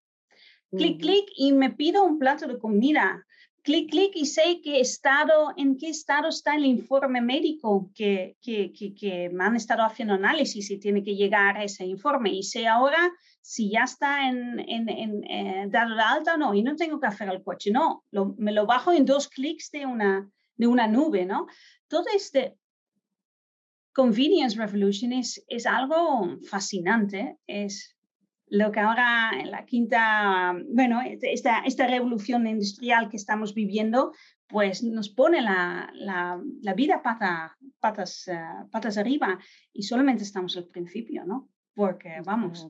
Clic, 0.72 1.02
clic 1.02 1.26
y 1.36 1.52
me 1.52 1.72
pido 1.72 2.04
un 2.04 2.20
plato 2.20 2.48
de 2.48 2.60
comida 2.60 3.26
clic, 3.64 3.90
clic 3.90 4.12
y 4.16 4.26
sé 4.26 4.62
qué 4.64 4.80
estado, 4.80 5.54
en 5.58 5.78
qué 5.78 5.90
estado 5.90 6.30
está 6.30 6.56
el 6.56 6.66
informe 6.66 7.22
médico 7.22 7.92
que, 7.94 8.38
que, 8.42 8.72
que, 8.74 9.30
me 9.32 9.44
han 9.44 9.56
estado 9.56 9.84
haciendo 9.84 10.14
análisis 10.14 10.70
y 10.72 10.80
tiene 10.80 11.04
que 11.04 11.16
llegar 11.16 11.58
a 11.58 11.64
ese 11.64 11.86
informe. 11.86 12.32
Y 12.32 12.44
sé 12.44 12.68
ahora 12.68 13.12
si 13.42 13.72
ya 13.72 13.84
está 13.84 14.30
en, 14.30 14.60
en, 14.60 14.90
en 14.90 15.24
eh, 15.24 15.68
dado 15.70 15.96
de 15.96 16.02
alta 16.02 16.36
o 16.36 16.38
no. 16.38 16.54
Y 16.54 16.64
no 16.64 16.76
tengo 16.76 17.00
que 17.00 17.08
hacer 17.08 17.30
el 17.30 17.44
coche, 17.44 17.72
no. 17.72 18.04
me 18.38 18.52
lo 18.52 18.66
bajo 18.66 18.92
en 18.92 19.06
dos 19.06 19.28
clics 19.28 19.72
de 19.72 19.86
una, 19.86 20.30
de 20.56 20.68
una 20.68 20.88
nube, 20.88 21.26
¿no? 21.26 21.48
Todo 21.88 22.06
este 22.14 22.58
convenience 23.94 24.58
revolution 24.58 25.14
es, 25.14 25.44
es 25.48 25.66
algo 25.66 26.38
fascinante. 26.50 27.38
Es, 27.48 27.96
lo 28.50 28.72
que 28.72 28.80
ahora 28.80 29.32
en 29.40 29.52
la 29.52 29.66
quinta, 29.66 30.56
bueno, 30.70 31.02
este, 31.02 31.34
esta, 31.34 31.60
esta 31.60 31.88
revolución 31.88 32.48
industrial 32.48 33.10
que 33.10 33.18
estamos 33.18 33.54
viviendo, 33.54 34.12
pues 34.48 34.84
nos 34.84 35.10
pone 35.10 35.42
la, 35.42 35.92
la, 35.94 36.42
la 36.62 36.74
vida 36.74 37.02
pata, 37.04 37.56
patas, 37.80 38.28
uh, 38.28 38.70
patas 38.70 38.98
arriba 38.98 39.38
y 39.72 39.84
solamente 39.84 40.24
estamos 40.24 40.58
al 40.58 40.66
principio, 40.66 41.24
¿no? 41.26 41.50
Porque 41.76 42.22
vamos. 42.26 42.68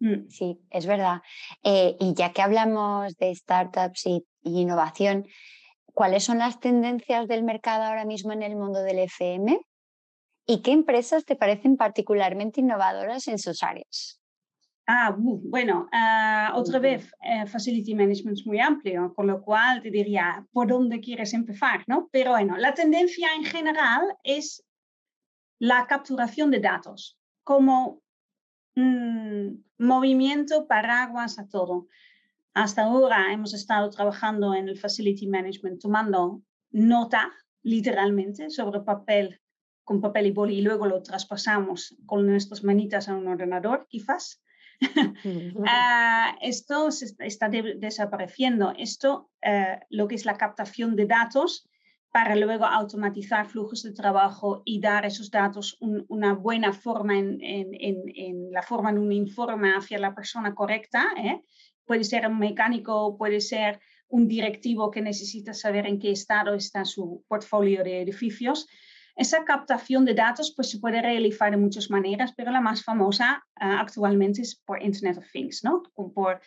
Mm. 0.00 0.28
Sí, 0.28 0.60
es 0.70 0.86
verdad. 0.86 1.22
Eh, 1.62 1.96
y 2.00 2.12
ya 2.14 2.32
que 2.32 2.42
hablamos 2.42 3.16
de 3.16 3.34
startups 3.34 4.06
y, 4.06 4.26
y, 4.42 4.60
innovación, 4.60 5.26
¿cuáles 5.94 6.24
son 6.24 6.38
las 6.38 6.58
tendencias 6.58 7.28
del 7.28 7.44
mercado 7.44 7.84
ahora 7.84 8.04
mismo 8.04 8.32
en 8.32 8.42
el 8.42 8.56
mundo 8.56 8.82
del 8.82 8.98
FM? 8.98 9.58
¿Y 10.48 10.62
qué 10.62 10.72
empresas 10.72 11.24
te 11.24 11.36
parecen 11.36 11.76
particularmente 11.76 12.60
innovadoras 12.60 13.28
en 13.28 13.38
sus 13.38 13.62
áreas? 13.62 14.20
Ah, 14.88 15.16
bueno, 15.18 15.88
uh, 15.92 16.56
otra 16.56 16.78
vez, 16.78 17.12
uh, 17.20 17.46
Facility 17.48 17.92
Management 17.94 18.38
es 18.38 18.46
muy 18.46 18.60
amplio, 18.60 19.12
con 19.14 19.26
lo 19.26 19.42
cual 19.42 19.82
te 19.82 19.90
diría 19.90 20.46
por 20.52 20.68
dónde 20.68 21.00
quieres 21.00 21.34
empezar, 21.34 21.82
¿no? 21.88 22.08
Pero 22.12 22.30
bueno, 22.30 22.56
la 22.56 22.72
tendencia 22.72 23.28
en 23.34 23.44
general 23.44 24.02
es 24.22 24.64
la 25.58 25.86
capturación 25.88 26.52
de 26.52 26.60
datos 26.60 27.18
como 27.42 28.00
mm, 28.76 29.48
movimiento 29.78 30.68
paraguas 30.68 31.40
a 31.40 31.48
todo. 31.48 31.88
Hasta 32.54 32.84
ahora 32.84 33.32
hemos 33.32 33.54
estado 33.54 33.90
trabajando 33.90 34.54
en 34.54 34.68
el 34.68 34.78
Facility 34.78 35.26
Management 35.26 35.80
tomando 35.80 36.42
nota, 36.70 37.32
literalmente, 37.62 38.50
sobre 38.50 38.80
papel, 38.80 39.40
con 39.82 40.00
papel 40.00 40.26
y 40.26 40.30
boli, 40.30 40.58
y 40.58 40.62
luego 40.62 40.86
lo 40.86 41.02
traspasamos 41.02 41.96
con 42.06 42.26
nuestras 42.26 42.62
manitas 42.62 43.08
a 43.08 43.16
un 43.16 43.26
ordenador, 43.26 43.86
quizás. 43.88 44.40
Ah, 45.66 46.36
esto 46.40 46.88
está 47.18 47.48
desapareciendo. 47.48 48.72
Esto, 48.76 49.30
eh, 49.42 49.80
lo 49.90 50.06
que 50.08 50.14
es 50.14 50.24
la 50.24 50.36
captación 50.36 50.96
de 50.96 51.06
datos 51.06 51.68
para 52.12 52.34
luego 52.34 52.64
automatizar 52.64 53.46
flujos 53.46 53.82
de 53.82 53.92
trabajo 53.92 54.62
y 54.64 54.80
dar 54.80 55.04
esos 55.04 55.30
datos 55.30 55.76
una 55.80 56.32
buena 56.32 56.72
forma 56.72 57.18
en, 57.18 57.38
en, 57.42 58.50
la 58.52 58.62
forma 58.62 58.88
en 58.88 58.98
un 58.98 59.12
informe 59.12 59.74
hacia 59.76 59.98
la 59.98 60.14
persona 60.14 60.54
correcta. 60.54 61.08
¿eh? 61.18 61.42
Puede 61.84 62.04
ser 62.04 62.26
un 62.26 62.38
mecánico, 62.38 63.18
puede 63.18 63.40
ser 63.40 63.80
un 64.08 64.28
directivo 64.28 64.90
que 64.90 65.02
necesita 65.02 65.52
saber 65.52 65.86
en 65.86 65.98
qué 65.98 66.10
estado 66.10 66.54
está 66.54 66.86
su 66.86 67.22
portfolio 67.28 67.84
de 67.84 68.00
edificios. 68.00 68.66
Esa 69.16 69.46
captación 69.46 70.04
de 70.04 70.12
datos 70.12 70.52
pues, 70.54 70.70
se 70.70 70.78
puede 70.78 71.00
realizar 71.00 71.50
de 71.50 71.56
muchas 71.56 71.90
maneras, 71.90 72.34
pero 72.36 72.50
la 72.50 72.60
más 72.60 72.84
famosa 72.84 73.42
uh, 73.58 73.80
actualmente 73.80 74.42
es 74.42 74.54
por 74.54 74.82
Internet 74.82 75.16
of 75.16 75.32
Things, 75.32 75.64
¿no? 75.64 75.82
por 76.14 76.40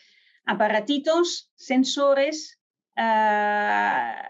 aparatitos, 0.46 1.52
sensores, 1.56 2.60
uh, 2.96 4.30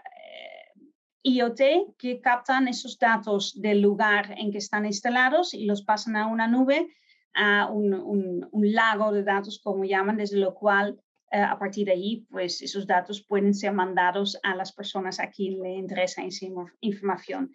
IoT 1.22 1.60
que 1.98 2.20
captan 2.22 2.66
esos 2.66 2.98
datos 2.98 3.60
del 3.60 3.82
lugar 3.82 4.34
en 4.38 4.50
que 4.50 4.56
están 4.56 4.86
instalados 4.86 5.52
y 5.52 5.66
los 5.66 5.82
pasan 5.82 6.16
a 6.16 6.26
una 6.26 6.48
nube, 6.48 6.88
a 7.34 7.68
un, 7.70 8.48
lago 8.52 9.12
de 9.12 9.22
datos, 9.22 9.60
como 9.62 9.84
llaman, 9.84 10.16
desde 10.16 10.38
lo 10.38 10.54
cual 10.54 10.98
uh, 11.30 11.44
a 11.44 11.58
partir 11.58 11.84
de 11.84 11.92
ahí, 11.92 12.26
pues 12.30 12.62
esos 12.62 12.86
datos 12.86 13.22
pueden 13.22 13.52
ser 13.52 13.74
mandados 13.74 14.38
a 14.42 14.56
las 14.56 14.72
personas 14.72 15.20
a 15.20 15.30
quien 15.30 15.60
le 15.60 15.74
interesa 15.74 16.24
esa 16.24 16.46
información 16.80 17.54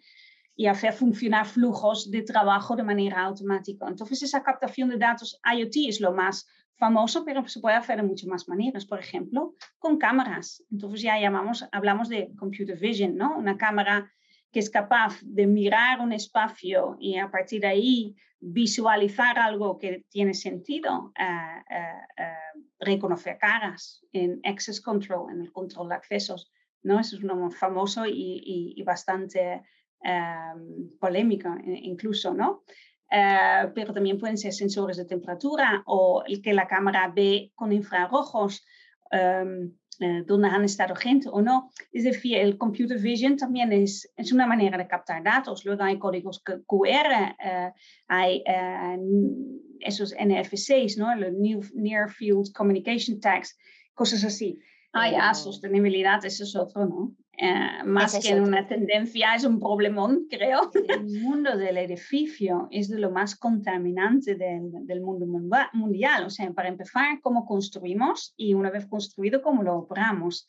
y 0.56 0.66
hacer 0.66 0.94
funcionar 0.94 1.46
flujos 1.46 2.10
de 2.10 2.22
trabajo 2.22 2.74
de 2.76 2.82
manera 2.82 3.22
automática. 3.22 3.86
Entonces, 3.86 4.22
esa 4.22 4.42
captación 4.42 4.88
de 4.88 4.96
datos 4.96 5.38
IoT 5.44 5.88
es 5.88 6.00
lo 6.00 6.12
más 6.12 6.48
famoso, 6.76 7.24
pero 7.26 7.46
se 7.46 7.60
puede 7.60 7.76
hacer 7.76 7.98
de 7.98 8.02
muchas 8.02 8.26
más 8.26 8.48
maneras. 8.48 8.86
Por 8.86 8.98
ejemplo, 8.98 9.54
con 9.78 9.98
cámaras. 9.98 10.64
Entonces, 10.70 11.02
ya 11.02 11.20
llamamos, 11.20 11.66
hablamos 11.72 12.08
de 12.08 12.32
computer 12.38 12.78
vision, 12.78 13.16
¿no? 13.16 13.36
Una 13.36 13.58
cámara 13.58 14.10
que 14.50 14.60
es 14.60 14.70
capaz 14.70 15.20
de 15.22 15.46
mirar 15.46 16.00
un 16.00 16.12
espacio 16.12 16.96
y 16.98 17.18
a 17.18 17.30
partir 17.30 17.60
de 17.60 17.66
ahí 17.66 18.16
visualizar 18.40 19.38
algo 19.38 19.78
que 19.78 20.06
tiene 20.08 20.32
sentido, 20.32 21.12
uh, 21.18 21.74
uh, 21.74 22.22
uh, 22.22 22.64
reconocer 22.78 23.36
caras 23.38 24.02
en 24.12 24.40
access 24.44 24.80
control, 24.80 25.32
en 25.32 25.42
el 25.42 25.52
control 25.52 25.90
de 25.90 25.96
accesos. 25.96 26.50
¿no? 26.82 26.98
Eso 26.98 27.16
es 27.16 27.24
uno 27.24 27.50
famoso 27.50 28.04
y 28.06 28.80
bastante 28.86 29.62
Em, 30.02 30.90
polémica 31.00 31.58
incluso, 31.64 32.32
¿no? 32.32 32.62
Eh, 33.10 33.70
pero 33.74 33.92
también 33.92 34.18
pueden 34.18 34.36
ser 34.36 34.52
sensores 34.52 34.96
de 34.96 35.04
temperatura 35.04 35.82
o 35.86 36.22
el 36.26 36.40
que 36.42 36.52
la 36.52 36.66
cámara 36.66 37.12
ve 37.14 37.52
con 37.54 37.72
infrarrojos 37.72 38.64
um, 39.10 39.72
uh, 40.00 40.24
donde 40.24 40.48
han 40.48 40.64
estado 40.64 40.94
gente 40.94 41.28
o 41.30 41.40
no. 41.40 41.70
Es 41.92 42.04
decir, 42.04 42.36
el 42.36 42.58
computer 42.58 42.98
vision 42.98 43.36
también 43.36 43.72
es, 43.72 44.12
es 44.16 44.32
una 44.32 44.46
manera 44.46 44.76
de 44.76 44.86
captar 44.86 45.22
datos. 45.22 45.64
Luego 45.64 45.82
hay 45.82 45.98
códigos 45.98 46.42
QR, 46.42 46.66
uh, 46.68 47.72
hay 48.08 48.44
uh, 48.46 49.58
esos 49.80 50.14
NFCs, 50.14 50.98
¿no? 50.98 51.14
Los 51.16 51.32
Near 51.74 52.10
Field 52.10 52.52
Communication 52.52 53.18
Tags, 53.20 53.56
cosas 53.94 54.24
así. 54.24 54.58
Ah, 54.92 55.10
ya, 55.10 55.34
sostenibilidad, 55.34 56.24
eso 56.24 56.44
es 56.44 56.56
otro, 56.56 56.86
¿no? 56.86 57.14
Eh, 57.38 57.84
más 57.84 58.18
que 58.18 58.34
una 58.40 58.66
tendencia, 58.66 59.34
es 59.34 59.44
un 59.44 59.60
problemón, 59.60 60.26
creo. 60.30 60.70
El 60.88 61.20
mundo 61.20 61.56
del 61.56 61.76
edificio 61.76 62.68
es 62.70 62.88
de 62.88 62.98
lo 62.98 63.10
más 63.10 63.36
contaminante 63.36 64.34
del, 64.34 64.70
del, 64.86 65.00
mundo 65.02 65.26
mundial. 65.72 66.24
O 66.24 66.30
sea, 66.30 66.50
para 66.52 66.68
empezar, 66.68 67.20
cómo 67.20 67.44
construimos 67.44 68.32
y 68.36 68.54
una 68.54 68.70
vez 68.70 68.86
construido, 68.86 69.42
cómo 69.42 69.62
lo 69.62 69.76
operamos. 69.76 70.48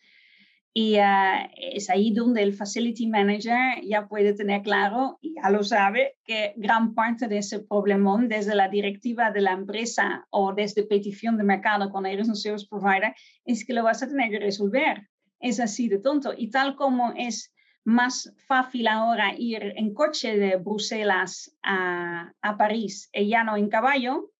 Y 0.74 1.00
uh, 1.00 1.50
es 1.56 1.90
ahí 1.90 2.12
donde 2.14 2.44
el 2.44 2.54
Facility 2.54 3.08
Manager 3.08 3.82
ya 3.84 4.08
puede 4.08 4.34
tener 4.34 4.62
claro, 4.62 5.18
y 5.22 5.34
ya 5.34 5.50
lo 5.50 5.64
sabe, 5.64 6.18
que 6.24 6.54
gran 6.56 6.94
parte 6.94 7.28
de 7.28 7.40
ese 7.40 7.62
problemón, 7.62 8.30
desde 8.30 8.54
la 8.54 8.70
directiva 8.70 9.32
de 9.32 9.42
la 9.42 9.54
empresa 9.54 10.28
o 10.30 10.54
desde 10.54 10.84
petición 10.84 11.36
de 11.36 11.44
mercado 11.44 11.90
cuando 11.90 12.10
eres 12.10 12.30
un 12.30 12.36
service 12.36 12.68
provider, 12.70 13.16
es 13.44 13.66
que 13.66 13.74
lo 13.74 13.84
vas 13.84 14.04
a 14.04 14.08
tener 14.08 14.30
que 14.30 14.40
resolver 14.40 15.08
es 15.40 15.60
así 15.60 15.88
de 15.90 16.00
tonto. 16.00 16.34
Y 16.36 16.50
tal 16.50 16.76
como 16.76 17.14
es 17.16 17.54
más 17.84 18.34
fácil 18.48 18.88
ahora 18.88 19.34
ir 19.38 19.74
en 19.76 19.94
coche 19.94 20.38
de 20.38 20.58
Bruselas 20.58 21.56
a, 21.64 22.34
a 22.42 22.58
París 22.58 23.10
y 23.14 23.30
ya 23.30 23.44
no 23.44 23.56
en 23.56 23.70
caballo, 23.70 24.32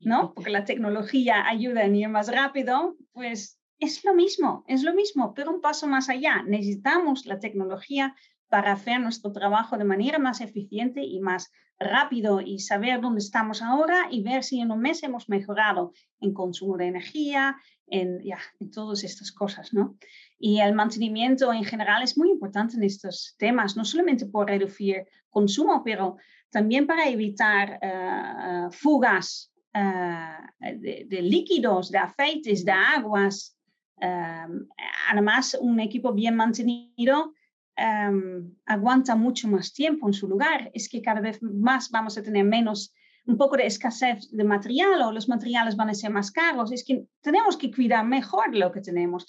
¿no? 0.00 0.34
Porque 0.34 0.50
la 0.50 0.64
tecnología 0.64 1.48
ayuda 1.48 1.82
a 1.82 1.86
ir 1.86 2.08
más 2.08 2.30
rápido, 2.30 2.96
pues 3.12 3.58
es 3.78 4.04
lo 4.04 4.14
mismo, 4.14 4.64
es 4.68 4.82
lo 4.82 4.94
mismo, 4.94 5.34
pero 5.34 5.50
un 5.50 5.60
paso 5.60 5.86
más 5.86 6.08
allá. 6.08 6.42
Necesitamos 6.42 7.26
la 7.26 7.40
tecnología 7.40 8.14
para 8.52 8.72
hacer 8.72 9.00
nuestro 9.00 9.32
trabajo 9.32 9.78
de 9.78 9.84
manera 9.84 10.18
más 10.18 10.42
eficiente 10.42 11.02
y 11.02 11.20
más 11.20 11.50
rápido 11.80 12.42
y 12.42 12.58
saber 12.58 13.00
dónde 13.00 13.20
estamos 13.20 13.62
ahora 13.62 14.08
y 14.10 14.22
ver 14.22 14.44
si 14.44 14.60
en 14.60 14.70
un 14.70 14.78
mes 14.78 15.02
hemos 15.02 15.30
mejorado 15.30 15.94
en 16.20 16.34
consumo 16.34 16.76
de 16.76 16.88
energía, 16.88 17.56
en, 17.86 18.22
ya, 18.22 18.36
todas 18.70 19.04
estas 19.04 19.32
cosas, 19.32 19.72
¿no? 19.72 19.96
Y 20.38 20.60
el 20.60 20.74
mantenimiento 20.74 21.50
en 21.50 21.64
general 21.64 22.02
es 22.02 22.18
muy 22.18 22.28
importante 22.28 22.76
en 22.76 22.82
estos 22.82 23.36
temas, 23.38 23.74
no 23.74 23.86
solamente 23.86 24.26
por 24.26 24.48
reducir 24.48 25.06
consumo, 25.30 25.82
pero 25.82 26.18
también 26.50 26.86
para 26.86 27.08
evitar 27.08 27.80
uh, 27.82 28.70
fugas 28.70 29.50
uh, 29.74 30.76
de, 30.78 31.06
de, 31.08 31.22
líquidos, 31.22 31.90
de 31.90 31.96
aceites, 31.96 32.66
de 32.66 32.72
aguas. 32.72 33.56
Um, 33.96 34.68
además, 35.08 35.56
un 35.58 35.80
equipo 35.80 36.12
bien 36.12 36.36
mantenido 36.36 37.32
um, 37.78 38.54
aguanta 38.66 39.16
mucho 39.16 39.48
más 39.48 39.72
tiempo 39.72 40.06
en 40.06 40.12
su 40.12 40.28
lugar. 40.28 40.70
Es 40.74 40.88
que 40.88 41.02
cada 41.02 41.20
vez 41.20 41.42
más 41.42 41.90
vamos 41.90 42.16
a 42.18 42.22
tener 42.22 42.44
menos, 42.44 42.94
un 43.26 43.36
poco 43.36 43.56
de 43.56 43.66
escasez 43.66 44.30
de 44.30 44.44
material 44.44 45.00
o 45.02 45.12
los 45.12 45.28
materiales 45.28 45.76
van 45.76 45.90
a 45.90 45.94
ser 45.94 46.10
más 46.10 46.30
caros. 46.30 46.72
Es 46.72 46.84
que 46.84 47.06
tenemos 47.20 47.56
que 47.56 47.70
cuidar 47.70 48.04
mejor 48.04 48.54
lo 48.54 48.72
que 48.72 48.80
tenemos. 48.80 49.26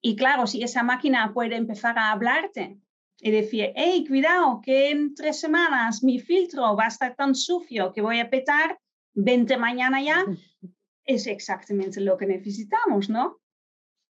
Y 0.00 0.16
claro, 0.16 0.46
si 0.46 0.62
esa 0.62 0.82
máquina 0.82 1.32
puede 1.32 1.56
empezar 1.56 1.98
a 1.98 2.10
hablarte 2.10 2.78
y 3.20 3.30
decir, 3.30 3.72
hey, 3.76 4.04
cuidado, 4.06 4.60
que 4.60 4.90
en 4.90 5.14
tres 5.14 5.38
semanas 5.38 6.02
mi 6.02 6.18
filtro 6.18 6.74
va 6.74 6.86
a 6.86 6.88
estar 6.88 7.14
tan 7.14 7.36
sucio 7.36 7.92
que 7.92 8.02
voy 8.02 8.18
a 8.18 8.28
petar, 8.28 8.80
vente 9.14 9.56
mañana 9.56 10.02
ya, 10.02 10.24
es 11.04 11.28
exactamente 11.28 12.00
lo 12.00 12.16
que 12.16 12.26
necesitamos, 12.26 13.08
¿no? 13.08 13.41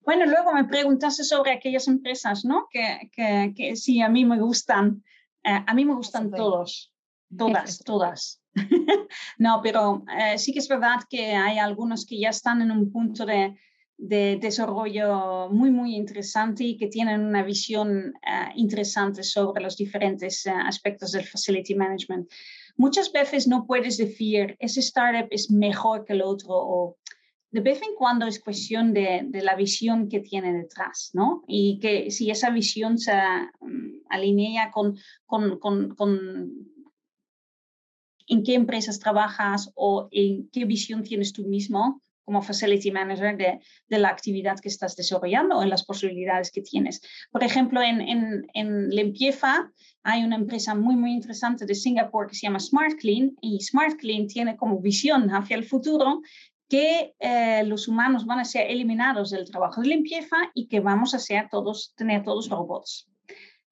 Bueno, 0.04 0.26
luego 0.26 0.52
me 0.54 0.66
preguntaste 0.66 1.24
sobre 1.24 1.52
aquellas 1.52 1.88
empresas, 1.88 2.44
¿no? 2.44 2.68
Que, 2.72 3.10
que, 3.12 3.54
que 3.56 3.76
sí, 3.76 4.02
a 4.02 4.10
mí 4.10 4.26
me 4.26 4.40
gustan. 4.40 5.04
Eh, 5.44 5.64
a 5.66 5.74
mí 5.74 5.86
me 5.86 5.94
gustan 5.94 6.32
todos, 6.32 6.92
todas, 7.36 7.80
todas. 7.80 8.42
no, 9.38 9.62
pero 9.62 10.04
eh, 10.18 10.38
sí 10.38 10.54
que 10.54 10.60
es 10.60 10.68
verdad 10.68 11.02
que 11.10 11.34
hay 11.34 11.58
algunos 11.58 12.06
que 12.06 12.20
ya 12.20 12.30
están 12.30 12.62
en 12.62 12.72
un 12.72 12.92
punto 12.92 13.26
de, 13.26 13.56
de 14.02 14.38
desarrollo 14.42 15.48
muy, 15.52 15.70
muy 15.70 15.96
interesante 15.96 16.64
y 16.64 16.76
que 16.76 16.88
tienen 16.88 17.22
una 17.22 17.44
visión 17.44 18.14
uh, 18.26 18.52
interesante 18.56 19.22
sobre 19.22 19.64
los 19.64 19.78
diferentes 19.78 20.46
uh, 20.48 20.68
aspectos 20.68 21.12
del 21.12 21.24
facility 21.24 21.76
management. 21.76 22.28
Muchas 22.78 23.12
veces 23.12 23.48
no 23.48 23.68
puedes 23.68 23.98
decir, 23.98 24.58
ese 24.60 24.80
startup 24.80 25.28
es 25.30 25.52
mejor 25.52 26.04
que 26.04 26.14
el 26.14 26.24
otro 26.24 26.50
o 26.50 26.98
de 27.52 27.60
vez 27.60 27.82
en 27.82 27.96
cuando 27.96 28.26
es 28.26 28.40
cuestión 28.40 28.94
de, 28.94 29.24
de 29.26 29.42
la 29.42 29.56
visión 29.56 30.08
que 30.08 30.22
tiene 30.22 30.54
detrás, 30.54 31.12
¿no? 31.14 31.44
Y 31.48 31.80
que 31.80 32.10
si 32.10 32.32
esa 32.32 32.50
visión 32.50 32.98
se 32.98 33.14
um, 33.60 34.02
alinea 34.10 34.72
con, 34.72 34.98
con, 35.26 35.60
con, 35.60 35.94
con 35.96 36.52
en 38.28 38.44
qué 38.44 38.54
empresas 38.54 39.00
trabajas 39.00 39.70
o 39.76 40.08
en 40.12 40.50
qué 40.50 40.64
visión 40.64 41.04
tienes 41.04 41.34
tú 41.34 41.46
mismo, 41.46 42.02
como 42.24 42.42
facility 42.42 42.92
manager 42.92 43.36
de, 43.36 43.60
de, 43.90 44.00
la 44.00 44.08
actividad 44.08 44.58
que 44.60 44.70
estás 44.70 44.96
desarrollando 44.96 45.58
o 45.58 45.64
en 45.64 45.70
las 45.70 45.84
posibilidades 45.84 46.52
que 46.52 46.62
tienes. 46.62 47.02
Por 47.32 47.44
ejemplo, 47.44 47.82
en, 47.82 48.00
en, 48.00 48.48
en 48.54 48.90
Limpieza 48.90 49.70
hay 50.04 50.24
una 50.24 50.38
empresa 50.38 50.74
muy, 50.74 50.96
muy 50.96 51.12
interesante 51.12 51.66
de 51.66 51.76
Singapur 51.76 52.28
que 52.28 52.36
se 52.36 52.48
llama 52.48 52.60
Smart 52.60 52.98
Clean 53.00 53.36
y 53.42 53.60
Smart 53.60 53.98
Clean 53.98 54.28
tiene 54.28 54.56
como 54.56 54.80
visión 54.80 55.30
hacia 55.30 55.58
el 55.58 55.66
futuro 55.66 56.22
que 56.72 57.14
eh, 57.20 57.64
los 57.66 57.90
humanos 57.90 58.26
van 58.26 58.40
a 58.40 58.46
ser 58.46 58.72
eliminados 58.72 59.30
del 59.30 59.52
trabajo 59.52 59.82
de 59.82 59.90
limpieza 59.90 60.38
y 60.54 60.70
que 60.70 60.80
vamos 60.80 61.14
a 61.14 61.20
ser 61.20 61.50
todos, 61.50 61.94
tener 61.98 62.24
todos 62.24 62.48
robots. 62.48 63.10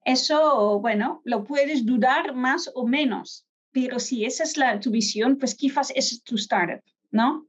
Eso, 0.04 0.82
bueno, 0.82 1.22
lo 1.24 1.46
puedes 1.46 1.86
dudar 1.86 2.36
más 2.36 2.70
o 2.76 2.86
menos, 2.86 3.48
pero 3.72 4.00
si 4.00 4.26
esa 4.26 4.44
es 4.44 4.82
tu 4.82 4.92
visión, 4.92 5.38
pues 5.38 5.56
quizás 5.56 5.94
es 5.96 6.22
tu 6.24 6.36
startup, 6.36 6.84
¿no? 7.10 7.48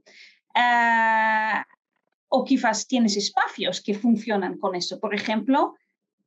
Uh, 0.55 1.65
o 2.29 2.45
quizás 2.45 2.87
tienes 2.87 3.17
espacios 3.17 3.83
que 3.83 3.95
funcionan 3.95 4.57
con 4.57 4.77
eso. 4.77 5.01
Por 5.01 5.17
ejemplo, 5.17 5.75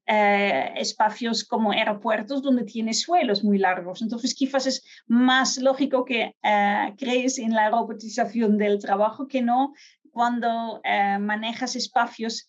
uh, 0.08 0.78
espacios 0.78 1.44
como 1.44 1.72
aeropuertos 1.72 2.42
donde 2.42 2.64
tienes 2.64 3.02
suelos 3.02 3.44
muy 3.44 3.58
largos. 3.58 4.02
Entonces, 4.02 4.34
quizás 4.34 4.68
es 4.68 4.84
más 5.08 5.58
lógico 5.58 6.06
que 6.06 6.36
uh, 6.44 6.96
crees 6.98 7.40
en 7.40 7.54
la 7.54 7.70
robotización 7.70 8.58
del 8.58 8.80
trabajo 8.80 9.28
que 9.28 9.42
no 9.42 9.74
cuando 10.12 10.80
manejas 11.20 11.76
espacios 11.76 12.48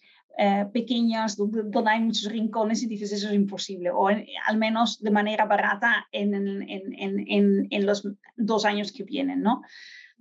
pequeños 0.75 1.35
donde, 1.35 1.62
donde, 1.64 1.90
hay 1.90 2.01
muchos 2.01 2.31
rincones 2.31 2.83
y 2.83 2.87
dices 2.87 3.11
eso 3.11 3.29
es 3.29 3.35
imposible, 3.35 3.88
o 3.88 4.09
al 4.09 4.59
menos 4.59 5.01
de 5.01 5.11
manera 5.11 5.47
barata 5.47 6.07
en, 6.12 6.35
en, 6.35 7.67
en, 7.71 7.87
los 7.87 8.07
dos 8.37 8.67
años 8.67 8.93
que 8.93 9.05
vienen, 9.05 9.40
¿no? 9.40 9.62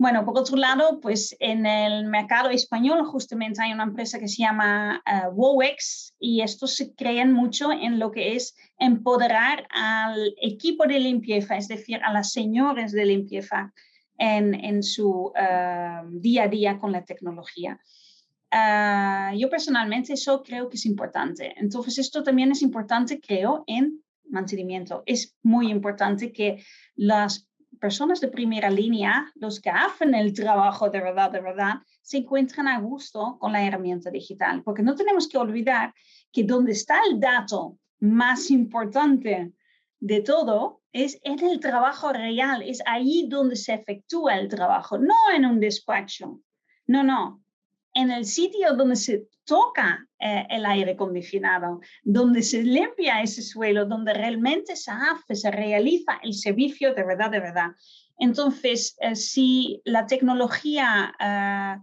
Bueno, 0.04 0.26
por 0.26 0.38
otro 0.38 0.58
lado, 0.58 1.00
pues 1.00 1.34
en 1.40 1.66
el 1.66 2.08
mercado 2.08 2.50
español 2.50 3.06
justamente 3.06 3.62
hay 3.62 3.72
una 3.72 3.84
empresa 3.84 4.20
que 4.20 4.28
se 4.28 4.42
llama 4.42 5.02
uh, 5.08 5.30
Wowex 5.30 6.14
y 6.20 6.42
estos 6.42 6.76
se 6.76 6.94
creen 6.94 7.32
mucho 7.32 7.72
en 7.72 8.00
lo 8.00 8.12
que 8.12 8.36
es 8.36 8.54
empoderar 8.78 9.66
al 9.70 10.36
equipo 10.42 10.86
de 10.88 11.00
limpieza, 11.00 11.56
es 11.56 11.70
decir, 11.70 12.02
a 12.04 12.12
las 12.12 12.34
señores 12.34 12.92
de 12.92 13.06
limpieza 13.06 13.74
en, 14.18 14.54
en 14.54 14.84
su 14.84 15.28
uh, 15.28 16.20
día 16.20 16.44
a 16.44 16.48
día 16.50 16.80
con 16.80 16.92
la 16.92 17.06
tecnología. 17.06 17.80
Uh, 18.52 19.34
yo 19.38 19.50
personalmente 19.50 20.12
eso 20.12 20.44
creo 20.44 20.68
que 20.68 20.76
es 20.76 20.86
importante. 20.86 21.54
Entonces, 21.56 21.98
esto 21.98 22.24
también 22.24 22.52
es 22.52 22.62
importante, 22.62 23.22
creo, 23.22 23.64
en 23.68 24.04
mantenimiento. 24.30 25.04
Es 25.06 25.38
muy 25.44 25.72
importante 25.72 26.34
que 26.34 26.62
las 26.96 27.48
personas 27.84 28.22
de 28.22 28.30
primera 28.30 28.70
línea, 28.70 29.30
los 29.36 29.60
que 29.60 29.70
hacen 29.70 30.16
el 30.16 30.34
trabajo 30.34 30.90
de 30.90 31.02
verdad, 31.02 31.30
de 31.30 31.42
verdad, 31.42 31.74
se 32.02 32.20
encuentran 32.20 32.70
a 32.70 32.80
gusto 32.80 33.38
con 33.42 33.52
la 33.52 33.62
herramienta 33.62 34.10
digital, 34.10 34.64
porque 34.64 34.84
no 34.84 34.96
tenemos 34.96 35.28
que 35.28 35.38
olvidar 35.38 35.94
que 36.32 36.46
donde 36.46 36.72
está 36.72 37.02
el 37.12 37.20
dato 37.20 37.78
más 38.00 38.50
importante 38.52 39.52
de 40.00 40.22
todo 40.22 40.82
es 40.94 41.20
en 41.24 41.46
el 41.46 41.60
trabajo 41.60 42.14
real, 42.14 42.62
es 42.62 42.82
ahí 42.86 43.28
donde 43.28 43.58
se 43.58 43.74
efectúa 43.74 44.38
el 44.38 44.48
trabajo, 44.48 44.98
no 44.98 45.16
en 45.36 45.46
un 45.46 45.60
despacho, 45.60 46.40
no, 46.88 47.04
no, 47.04 47.43
en 47.94 48.12
el 48.12 48.26
sitio 48.26 48.74
donde 48.74 48.96
se 48.96 49.28
toca 49.46 50.08
eh, 50.20 50.46
el 50.50 50.66
aire 50.66 50.92
acondicionado, 50.92 51.82
donde 52.04 52.42
se 52.42 52.64
limpia 52.64 53.22
ese 53.22 53.42
suelo, 53.42 53.86
donde 53.86 54.14
realmente 54.14 54.76
se 54.76 54.92
hace, 54.92 55.36
se 55.36 55.52
realiza 55.52 56.20
el 56.24 56.34
servicio 56.34 56.94
de 56.94 57.04
verdad, 57.04 57.30
de 57.30 57.40
verdad. 57.40 57.72
Entonces, 58.18 58.96
eh, 59.00 59.16
si 59.16 59.82
la 59.86 60.06
tecnología 60.06 61.14
eh, 61.20 61.78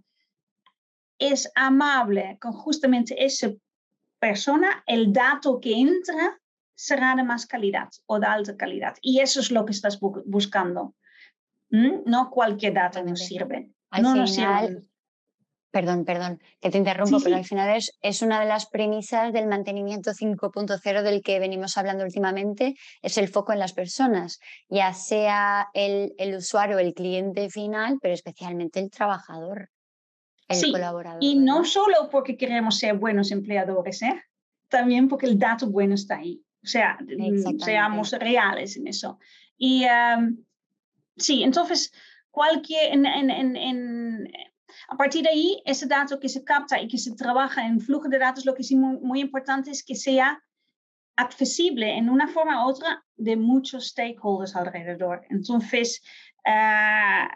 es 1.19 1.51
amable 1.55 2.39
con 2.41 2.53
justamente 2.53 3.25
esa 3.25 3.51
persona, 4.19 4.83
el 4.87 5.13
dato 5.13 5.61
que 5.61 5.75
entra 5.75 6.39
será 6.75 7.15
de 7.15 7.25
más 7.25 7.47
calidad 7.47 7.89
o 8.07 8.19
de 8.19 8.27
alta 8.27 8.57
calidad. 8.57 8.97
Y 9.03 9.21
eso 9.21 9.41
es 9.41 9.51
lo 9.51 9.67
que 9.67 9.73
estás 9.73 10.01
bu 10.01 10.23
buscando. 10.25 10.95
¿Mm? 11.71 12.03
No 12.07 12.31
cualquier 12.31 12.75
dato 12.75 13.03
nos 13.03 13.21
sirve. 13.21 13.71
Al 13.91 14.03
no 14.03 14.13
final, 14.13 14.21
nos 14.21 14.35
sirve. 14.35 14.90
Perdón, 15.71 16.05
perdón, 16.05 16.41
que 16.61 16.71
te 16.71 16.79
interrumpo, 16.79 17.19
Sí, 17.19 17.25
pero 17.25 17.37
sí. 17.37 17.41
al 17.43 17.45
final 17.47 17.77
es, 17.77 17.97
es 18.03 18.23
una 18.23 18.41
de 18.41 18.47
las 18.47 18.67
premisas 18.67 19.33
del 19.33 19.47
mantenimiento 19.47 20.11
5.0 20.13 21.03
del 21.03 21.23
que 21.23 21.39
venimos 21.39 21.77
hablando 21.79 22.03
últimamente, 22.05 22.75
es 23.03 23.19
el 23.19 23.29
foco 23.29 23.53
en 23.53 23.61
las 23.61 23.73
personas, 23.73 24.41
ya 24.69 24.93
sea 24.95 25.69
el, 25.73 26.13
el 26.19 26.35
usuario, 26.35 26.79
el 26.81 26.93
cliente 26.93 27.49
final, 27.51 27.99
pero 28.03 28.15
especialmente 28.15 28.81
el 28.81 28.91
trabajador, 28.91 29.69
el 30.49 30.57
Sí, 30.57 30.73
colaborador. 30.73 31.23
Y 31.23 31.37
no 31.37 31.59
¿verdad? 31.59 31.69
solo 31.71 32.09
porque 32.11 32.37
queremos 32.37 32.79
ser 32.79 32.95
buenos 32.99 33.31
empleadores, 33.31 34.03
¿eh? 34.03 34.21
también 34.69 35.09
porque 35.09 35.27
el 35.27 35.39
dato 35.39 35.69
bueno 35.71 35.95
está 35.95 36.17
ahí. 36.17 36.43
O 36.65 36.67
sea, 36.67 36.99
mm, 37.01 37.59
seamos 37.61 38.13
reales 38.13 38.77
en 38.77 38.89
eso. 38.89 39.19
Y 39.57 39.85
em, 39.85 40.45
sí, 41.17 41.43
entonces, 41.43 41.93
cualquier, 42.31 42.93
en, 42.93 43.07
en, 43.07 43.57
en- 43.57 44.29
a 44.89 44.97
partir 44.97 45.23
de 45.23 45.31
ahí, 45.31 45.63
ese 45.65 45.87
dato 45.87 46.19
que 46.19 46.29
se 46.29 46.45
capta 46.45 46.81
y 46.81 46.89
que 46.89 46.99
se 46.99 47.15
trabaja 47.15 47.67
en 47.67 47.81
flujo 47.81 48.09
de 48.09 48.19
datos, 48.19 48.45
lo 48.45 48.55
que 48.55 48.63
es 48.63 48.73
muy, 48.73 49.21
importante 49.21 49.71
es 49.71 49.83
que 49.83 49.95
sea 49.95 50.43
accesible 51.17 51.97
en 51.97 52.09
una 52.09 52.29
forma 52.29 52.65
u 52.65 52.71
otra 52.71 53.05
de 53.17 53.37
muchos 53.37 53.89
stakeholders 53.89 54.57
alrededor. 54.57 55.27
Entonces, 55.29 56.03
ah, 56.47 57.29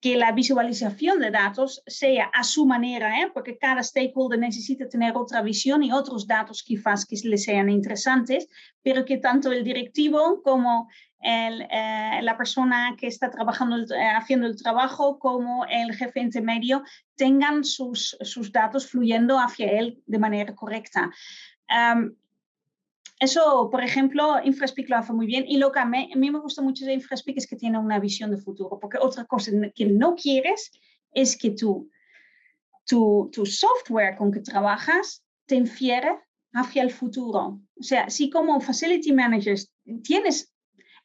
que 0.00 0.16
la 0.16 0.32
visualización 0.32 1.20
de 1.20 1.30
datos 1.30 1.82
sea 1.86 2.30
a 2.32 2.42
su 2.42 2.64
manera, 2.64 3.20
¿eh? 3.20 3.30
porque 3.34 3.58
cada 3.58 3.82
stakeholder 3.82 4.38
necesita 4.38 4.88
tener 4.88 5.14
otra 5.14 5.42
visión 5.42 5.82
y 5.82 5.92
otros 5.92 6.26
datos 6.26 6.62
quizás 6.62 7.04
que 7.04 7.16
le 7.24 7.36
sean 7.36 7.68
interesantes, 7.68 8.48
pero 8.82 9.04
que 9.04 9.18
tanto 9.18 9.52
el 9.52 9.62
directivo 9.62 10.42
como 10.42 10.88
el, 11.20 11.66
eh, 11.70 12.20
la 12.22 12.36
persona 12.38 12.96
que 12.98 13.08
está 13.08 13.30
trabajando, 13.30 13.76
eh, 13.94 14.08
haciendo 14.16 14.46
el 14.46 14.56
trabajo, 14.56 15.18
como 15.18 15.66
el 15.66 15.94
jefe 15.94 16.20
intermedio, 16.20 16.82
tengan 17.14 17.62
sus, 17.62 18.16
sus 18.22 18.50
datos 18.52 18.86
fluyendo 18.86 19.38
hacia 19.38 19.70
él 19.70 20.02
de 20.06 20.18
manera 20.18 20.54
correcta. 20.54 21.10
Am, 21.68 22.16
eso, 23.20 23.68
por 23.70 23.84
ejemplo, 23.84 24.42
InfraSpeak 24.42 24.88
lo 24.88 24.96
hace 24.96 25.12
muy 25.12 25.26
bien 25.26 25.44
y 25.46 25.58
lo 25.58 25.70
que 25.70 25.78
a 25.78 25.84
mí, 25.84 26.10
me 26.16 26.38
gusta 26.40 26.62
mucho 26.62 26.86
de 26.86 26.94
InfraSpeak 26.94 27.36
es 27.36 27.46
que 27.46 27.56
tiene 27.56 27.78
una 27.78 27.98
visión 27.98 28.30
de 28.30 28.38
futuro, 28.38 28.78
porque 28.80 28.98
otra 28.98 29.26
cosa 29.26 29.52
que 29.74 29.84
no 29.84 30.14
quieres 30.14 30.72
es 31.12 31.36
que 31.36 31.50
tu, 31.50 31.90
tu, 32.86 33.28
tu 33.30 33.44
software 33.44 34.16
con 34.16 34.32
que 34.32 34.40
trabajas 34.40 35.22
te 35.44 35.56
infiere 35.56 36.18
hacia 36.54 36.82
el 36.82 36.90
futuro. 36.90 37.60
O 37.78 37.82
sea, 37.82 38.08
si 38.08 38.30
como 38.30 38.58
Facility 38.58 39.12
Managers 39.12 39.70
tienes 40.02 40.54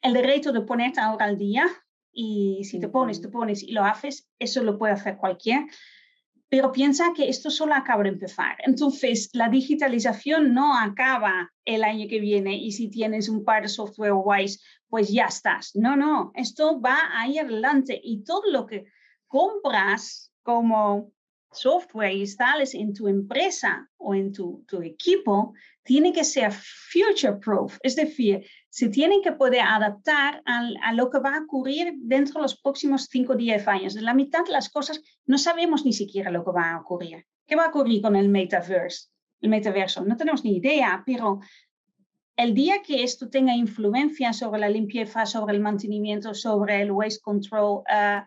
el 0.00 0.14
derecho 0.14 0.52
de 0.52 0.62
ponerte 0.62 1.00
ahora 1.00 1.26
al 1.26 1.36
día 1.36 1.66
y 2.12 2.64
si 2.64 2.80
te 2.80 2.88
pones, 2.88 3.20
te 3.20 3.28
pones 3.28 3.62
y 3.62 3.72
lo 3.72 3.84
haces, 3.84 4.26
eso 4.38 4.62
lo 4.62 4.78
puede 4.78 4.94
hacer 4.94 5.18
cualquiera 5.18 5.66
pero 6.48 6.72
piensa 6.72 7.12
que 7.14 7.28
esto 7.28 7.50
solo 7.50 7.74
acaba 7.74 8.04
de 8.04 8.10
empezar. 8.10 8.56
Entonces, 8.64 9.30
la 9.32 9.48
digitalización 9.48 10.54
no 10.54 10.78
acaba 10.78 11.52
el 11.64 11.82
año 11.82 12.06
que 12.08 12.20
viene 12.20 12.56
y 12.56 12.72
si 12.72 12.88
tienes 12.88 13.28
un 13.28 13.44
par 13.44 13.62
de 13.62 13.68
software 13.68 14.12
wise, 14.14 14.60
pues 14.88 15.08
ya 15.08 15.26
estás. 15.26 15.72
No, 15.74 15.96
no, 15.96 16.30
esto 16.34 16.80
va 16.80 16.98
ahí 17.14 17.38
adelante 17.38 18.00
y 18.02 18.22
todo 18.22 18.42
lo 18.50 18.66
que 18.66 18.84
compras 19.26 20.32
como 20.42 21.12
software 21.56 22.12
instales 22.12 22.74
en 22.74 22.92
tu 22.92 23.08
empresa 23.08 23.88
o 23.96 24.14
en 24.14 24.32
tu, 24.32 24.64
tu 24.66 24.82
equipo 24.82 25.54
tiene 25.82 26.12
que 26.12 26.24
ser 26.24 26.52
future 26.52 27.34
proof, 27.34 27.78
es 27.82 27.96
decir, 27.96 28.44
se 28.68 28.88
tienen 28.88 29.22
que 29.22 29.32
poder 29.32 29.62
adaptar 29.62 30.42
a, 30.44 30.92
lo 30.92 31.08
que 31.08 31.18
va 31.18 31.36
a 31.36 31.42
ocurrir 31.42 31.94
dentro 31.96 32.34
de 32.34 32.42
los 32.42 32.60
próximos 32.60 33.08
5 33.10 33.32
o 33.32 33.36
10 33.36 33.68
años. 33.68 33.94
La 33.94 34.12
mitad 34.12 34.44
de 34.44 34.52
las 34.52 34.68
cosas 34.68 35.00
no 35.24 35.38
sabemos 35.38 35.84
ni 35.84 35.92
siquiera 35.92 36.30
lo 36.30 36.44
que 36.44 36.52
va 36.52 36.72
a 36.72 36.80
ocurrir. 36.80 37.24
¿Qué 37.46 37.56
va 37.56 37.66
a 37.66 37.68
ocurrir 37.68 38.02
con 38.02 38.16
el 38.16 38.28
metaverse? 38.28 39.08
El 39.40 39.50
metaverso, 39.50 40.04
no 40.04 40.16
tenemos 40.16 40.44
ni 40.44 40.56
idea, 40.56 41.02
pero 41.06 41.40
el 42.36 42.52
día 42.52 42.82
que 42.82 43.02
esto 43.02 43.30
tenga 43.30 43.54
influencia 43.54 44.32
sobre 44.32 44.60
la 44.60 44.68
limpieza, 44.68 45.24
sobre 45.24 45.54
el 45.54 45.62
mantenimiento, 45.62 46.34
sobre 46.34 46.82
el 46.82 46.90
waste 46.90 47.20
control, 47.22 47.78
uh, 47.78 48.22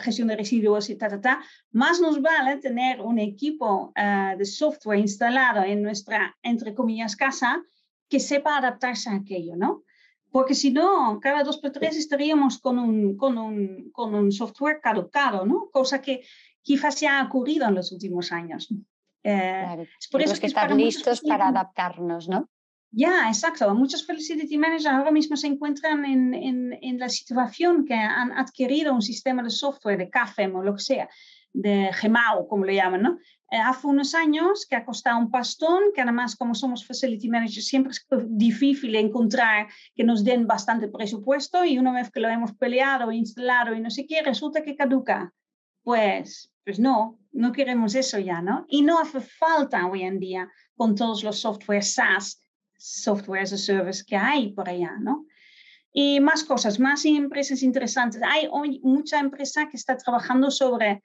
gestión 0.00 0.28
de 0.28 0.36
residuos 0.36 0.90
y 0.90 0.96
ta, 0.96 1.08
ta, 1.08 1.20
ta, 1.20 1.44
más 1.72 2.00
nos 2.00 2.20
vale 2.20 2.56
tener 2.58 3.00
un 3.00 3.18
equipo 3.18 3.92
uh, 3.96 4.36
de 4.36 4.44
software 4.44 4.98
instalado 4.98 5.62
en 5.62 5.82
nuestra, 5.82 6.36
entre 6.42 6.74
comillas, 6.74 7.16
casa 7.16 7.62
que 8.08 8.20
sepa 8.20 8.58
adaptarse 8.58 9.10
a 9.10 9.16
aquello, 9.16 9.56
¿no? 9.56 9.82
Porque 10.30 10.54
si 10.54 10.72
no, 10.72 11.20
cada 11.20 11.44
dos 11.44 11.58
por 11.58 11.70
tres 11.70 11.96
estaríamos 11.96 12.58
con 12.58 12.78
un, 12.78 13.16
con 13.16 13.38
un, 13.38 13.90
con 13.92 14.14
un 14.14 14.32
software 14.32 14.80
caducado, 14.80 15.46
¿no? 15.46 15.70
Cosa 15.70 16.02
que 16.02 16.24
quizás 16.60 17.00
ya 17.00 17.20
ha 17.20 17.26
ocurrido 17.26 17.68
en 17.68 17.74
los 17.74 17.92
últimos 17.92 18.32
años. 18.32 18.68
Eh, 19.22 19.62
claro. 19.64 19.82
Es 19.82 20.08
por 20.08 20.22
eso 20.22 20.34
que, 20.34 20.40
que 20.40 20.46
estar 20.48 20.74
listos 20.74 21.20
para 21.20 21.48
adaptarnos, 21.48 22.28
¿no? 22.28 22.48
Ya, 22.96 23.26
exacto. 23.26 23.74
Muchos 23.74 24.06
facility 24.06 24.56
managers 24.56 24.86
ahora 24.86 25.10
mismo 25.10 25.36
se 25.36 25.48
encuentran 25.48 26.04
en, 26.04 26.32
en, 26.32 26.78
en, 26.80 26.98
la 27.00 27.08
situación 27.08 27.84
que 27.84 27.94
han 27.94 28.30
adquirido 28.32 28.94
un 28.94 29.02
sistema 29.02 29.42
de 29.42 29.50
software 29.50 29.98
de 29.98 30.10
CAFEM 30.10 30.54
o 30.54 30.62
lo 30.62 30.74
que 30.74 30.82
sea, 30.82 31.08
de 31.52 31.90
GEMAO, 31.92 32.46
como 32.46 32.64
lo 32.64 32.72
llaman, 32.72 33.02
¿no? 33.02 33.18
Eh, 33.50 33.56
hace 33.56 33.88
unos 33.88 34.14
años 34.14 34.64
que 34.64 34.76
ha 34.76 34.84
costado 34.84 35.18
un 35.18 35.28
pastón, 35.32 35.82
que 35.92 36.02
además 36.02 36.36
como 36.36 36.54
somos 36.54 36.86
facility 36.86 37.28
managers 37.28 37.66
siempre 37.66 37.90
es 37.90 38.06
difícil 38.28 38.94
encontrar 38.94 39.66
que 39.96 40.04
nos 40.04 40.22
den 40.22 40.46
bastante 40.46 40.86
presupuesto 40.86 41.64
y 41.64 41.78
una 41.78 41.92
vez 41.92 42.12
que 42.12 42.20
lo 42.20 42.28
hemos 42.28 42.52
peleado, 42.54 43.10
instalado 43.10 43.74
y 43.74 43.80
no 43.80 43.90
sé 43.90 44.06
qué, 44.06 44.22
resulta 44.22 44.62
que 44.62 44.76
caduca. 44.76 45.32
Pues, 45.82 46.52
pues 46.64 46.78
no, 46.78 47.18
no 47.32 47.50
queremos 47.50 47.96
eso 47.96 48.20
ya, 48.20 48.40
¿no? 48.40 48.66
Y 48.68 48.82
no 48.82 49.00
hace 49.00 49.20
falta 49.20 49.84
hoy 49.86 50.02
en 50.02 50.20
día 50.20 50.48
con 50.76 50.94
todos 50.94 51.24
los 51.24 51.40
software 51.40 51.82
SaaS 51.82 52.43
software 52.78 53.42
as 53.42 53.52
a 53.52 53.58
service 53.58 54.04
que 54.04 54.16
hay 54.16 54.52
por 54.52 54.68
allá, 54.68 54.96
¿no? 55.00 55.26
Y 55.92 56.20
más 56.20 56.42
cosas, 56.44 56.80
más 56.80 57.04
empresas 57.04 57.62
interesantes. 57.62 58.20
Hay 58.22 58.48
hoy 58.50 58.80
mucha 58.82 59.20
empresa 59.20 59.68
que 59.68 59.76
está 59.76 59.96
trabajando 59.96 60.50
sobre 60.50 61.02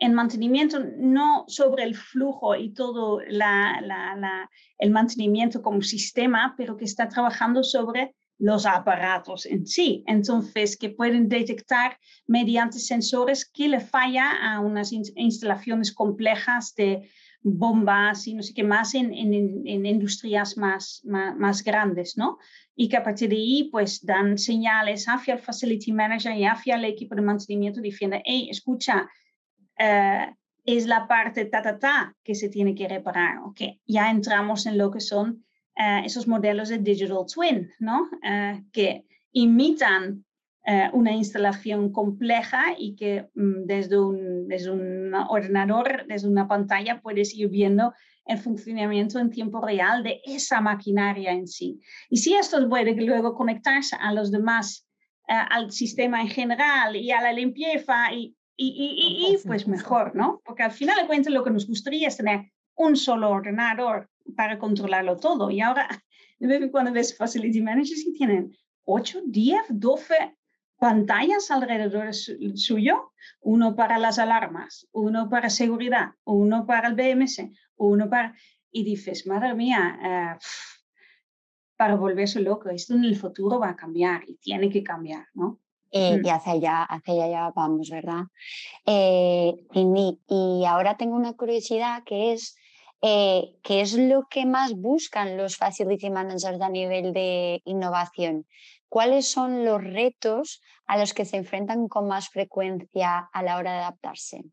el 0.00 0.12
mantenimiento, 0.12 0.80
no 0.98 1.44
sobre 1.46 1.84
el 1.84 1.94
flujo 1.94 2.56
y 2.56 2.74
todo 2.74 3.20
el 3.20 4.90
mantenimiento 4.90 5.62
como 5.62 5.80
sistema, 5.82 6.54
pero 6.56 6.76
que 6.76 6.84
está 6.84 7.08
trabajando 7.08 7.62
sobre 7.62 8.14
los 8.38 8.66
aparatos 8.66 9.46
en 9.46 9.64
sí. 9.64 10.02
Entonces, 10.08 10.76
que 10.76 10.90
pueden 10.90 11.28
detectar 11.28 11.96
mediante 12.26 12.80
sensores 12.80 13.48
que 13.48 13.68
le 13.68 13.78
falla 13.78 14.32
a 14.42 14.58
unas 14.58 14.90
instalaciones 14.92 15.94
complejas 15.94 16.74
de 16.74 17.08
bombas 17.42 18.26
y 18.26 18.34
no 18.34 18.42
sé 18.42 18.54
qué 18.54 18.64
más 18.64 18.94
en, 18.94 19.12
industrias 19.12 20.56
más, 20.56 21.02
grandes, 21.64 22.16
¿no? 22.16 22.38
Y 22.74 22.88
que 22.88 22.96
a 22.96 23.02
partir 23.02 23.30
de 23.30 23.36
ahí, 23.36 23.68
pues 23.70 24.04
dan 24.04 24.38
señales 24.38 25.06
hacia 25.06 25.34
el 25.34 25.40
facility 25.40 25.92
manager 25.92 26.36
y 26.36 26.44
hacia 26.44 26.76
el 26.76 26.84
equipo 26.84 27.14
de 27.14 27.22
mantenimiento 27.22 27.80
diciendo, 27.80 28.18
hey, 28.24 28.48
escucha, 28.50 29.08
uh, 29.78 30.34
es 30.64 30.86
la 30.86 31.08
parte 31.08 31.44
ta, 31.46 31.60
ta, 31.60 31.78
ta 31.78 32.16
que 32.22 32.34
se 32.34 32.48
tiene 32.48 32.74
que 32.74 32.88
reparar, 32.88 33.38
¿ok? 33.38 33.60
Ya 33.86 34.10
entramos 34.10 34.66
en 34.66 34.78
lo 34.78 34.90
que 34.90 35.00
son 35.00 35.44
uh, 35.76 36.04
esos 36.04 36.28
modelos 36.28 36.68
de 36.68 36.78
digital 36.78 37.26
twin, 37.32 37.70
¿no? 37.80 38.02
Uh, 38.02 38.62
que 38.72 39.04
imitan 39.32 40.24
eh, 40.64 40.88
una 40.92 41.12
instalación 41.12 41.90
compleja 41.90 42.74
y 42.78 42.94
que 42.94 43.28
mm, 43.34 43.64
desde, 43.64 43.98
un, 43.98 44.46
desde 44.46 44.70
un 44.70 45.12
ordenador, 45.12 46.06
desde 46.06 46.28
una 46.28 46.46
pantalla, 46.46 47.00
puedes 47.00 47.34
ir 47.34 47.48
viendo 47.48 47.92
el 48.26 48.38
funcionamiento 48.38 49.18
en 49.18 49.30
tiempo 49.30 49.60
real 49.60 50.04
de 50.04 50.20
esa 50.24 50.60
maquinaria 50.60 51.32
en 51.32 51.48
sí. 51.48 51.80
Y 52.08 52.18
si 52.18 52.34
esto 52.34 52.68
puede 52.68 52.94
luego 52.94 53.34
conectarse 53.34 53.96
a 53.98 54.12
los 54.12 54.30
demás, 54.30 54.86
eh, 55.26 55.32
al 55.32 55.72
sistema 55.72 56.20
en 56.20 56.28
general 56.28 56.94
y 56.94 57.10
a 57.10 57.20
la 57.20 57.32
limpieza, 57.32 58.12
y, 58.12 58.36
y, 58.56 58.68
y, 58.68 59.34
y, 59.34 59.38
pues 59.44 59.66
mejor, 59.66 60.14
¿no? 60.14 60.40
Porque 60.44 60.62
al 60.62 60.70
final 60.70 60.96
de 61.00 61.08
cuentas 61.08 61.32
lo 61.32 61.42
que 61.42 61.50
nos 61.50 61.66
gustaría 61.66 62.06
es 62.06 62.16
tener 62.16 62.52
un 62.76 62.94
solo 62.94 63.30
ordenador 63.30 64.08
para 64.36 64.60
controlarlo 64.60 65.16
todo. 65.16 65.50
Y 65.50 65.60
ahora, 65.60 65.88
de 66.38 66.46
vez 66.46 66.62
en 66.62 66.70
cuando 66.70 66.92
ves 66.92 67.16
facility 67.16 67.60
managers 67.60 68.06
y 68.06 68.12
tienen 68.12 68.56
8, 68.84 69.22
10, 69.26 69.62
12 69.70 70.14
pantallas 70.82 71.48
alrededor 71.52 72.12
suyo, 72.12 73.12
uno 73.40 73.76
para 73.76 73.98
las 73.98 74.18
alarmas, 74.18 74.88
uno 74.90 75.30
para 75.30 75.48
seguridad, 75.48 76.14
uno 76.24 76.66
para 76.66 76.88
el 76.88 76.96
BMS, 76.96 77.50
uno 77.76 78.10
para... 78.10 78.34
Y 78.72 78.82
dices, 78.82 79.24
madre 79.28 79.54
mía, 79.54 79.96
eh, 80.02 80.38
para 81.76 81.94
volverse 81.94 82.40
loco, 82.40 82.68
esto 82.68 82.94
en 82.94 83.04
el 83.04 83.14
futuro 83.14 83.60
va 83.60 83.68
a 83.68 83.76
cambiar 83.76 84.24
y 84.26 84.38
tiene 84.38 84.70
que 84.70 84.82
cambiar, 84.82 85.26
¿no? 85.34 85.60
Eh, 85.92 86.18
mm. 86.18 86.26
Y 86.26 86.28
hacia 86.30 86.52
allá, 86.54 86.82
hacia 86.82 87.26
allá 87.26 87.52
vamos, 87.54 87.88
¿verdad? 87.88 88.24
Eh, 88.84 89.54
y, 89.74 90.64
ahora 90.66 90.96
tengo 90.96 91.14
una 91.14 91.34
curiosidad 91.34 92.02
que 92.02 92.32
es, 92.32 92.56
¿qué 93.00 93.80
es 93.80 93.96
lo 93.96 94.26
que 94.28 94.46
más 94.46 94.74
buscan 94.74 95.36
los 95.36 95.56
facility 95.56 96.10
managers 96.10 96.60
a 96.60 96.68
nivel 96.68 97.12
de 97.12 97.62
innovación? 97.66 98.46
¿Cuáles 98.92 99.26
son 99.26 99.64
los 99.64 99.82
retos 99.82 100.60
a 100.86 100.98
los 100.98 101.14
que 101.14 101.24
se 101.24 101.38
enfrentan 101.38 101.88
con 101.88 102.06
más 102.08 102.28
frecuencia 102.28 103.30
a 103.32 103.42
la 103.42 103.56
hora 103.56 103.72
de 103.72 103.78
adaptarse? 103.78 104.44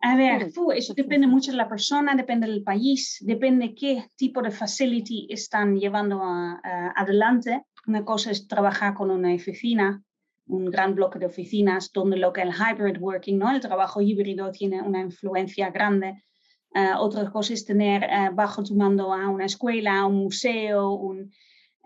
A 0.00 0.16
ver, 0.16 0.50
eso 0.74 0.94
depende 0.94 1.28
mucho 1.28 1.52
de 1.52 1.56
la 1.56 1.68
persona, 1.68 2.16
depende 2.16 2.48
del 2.48 2.64
país, 2.64 3.18
depende 3.20 3.76
qué 3.76 4.10
tipo 4.16 4.42
de 4.42 4.50
facility 4.50 5.28
están 5.30 5.78
llevando 5.78 6.20
adelante. 6.96 7.62
Una 7.86 8.04
cosa 8.04 8.32
es 8.32 8.48
trabajar 8.48 8.94
con 8.94 9.12
una 9.12 9.32
oficina, 9.32 10.02
un 10.46 10.64
gran 10.64 10.96
bloque 10.96 11.20
de 11.20 11.26
oficinas, 11.26 11.92
donde 11.92 12.16
lo 12.16 12.32
que 12.32 12.42
el 12.42 12.52
hybrid 12.52 13.00
working, 13.00 13.38
¿no? 13.38 13.52
el 13.52 13.60
trabajo 13.60 14.00
híbrido 14.00 14.50
tiene 14.50 14.82
una 14.82 15.00
influencia 15.00 15.70
grande. 15.70 16.24
Uh, 16.74 16.98
otra 16.98 17.30
cosa 17.30 17.54
es 17.54 17.64
tener 17.64 18.02
uh, 18.02 18.34
bajo 18.34 18.64
tu 18.64 18.74
mando 18.74 19.14
a 19.14 19.28
una 19.28 19.46
escuela, 19.46 20.04
un 20.04 20.16
museo, 20.16 20.90
un, 20.90 21.30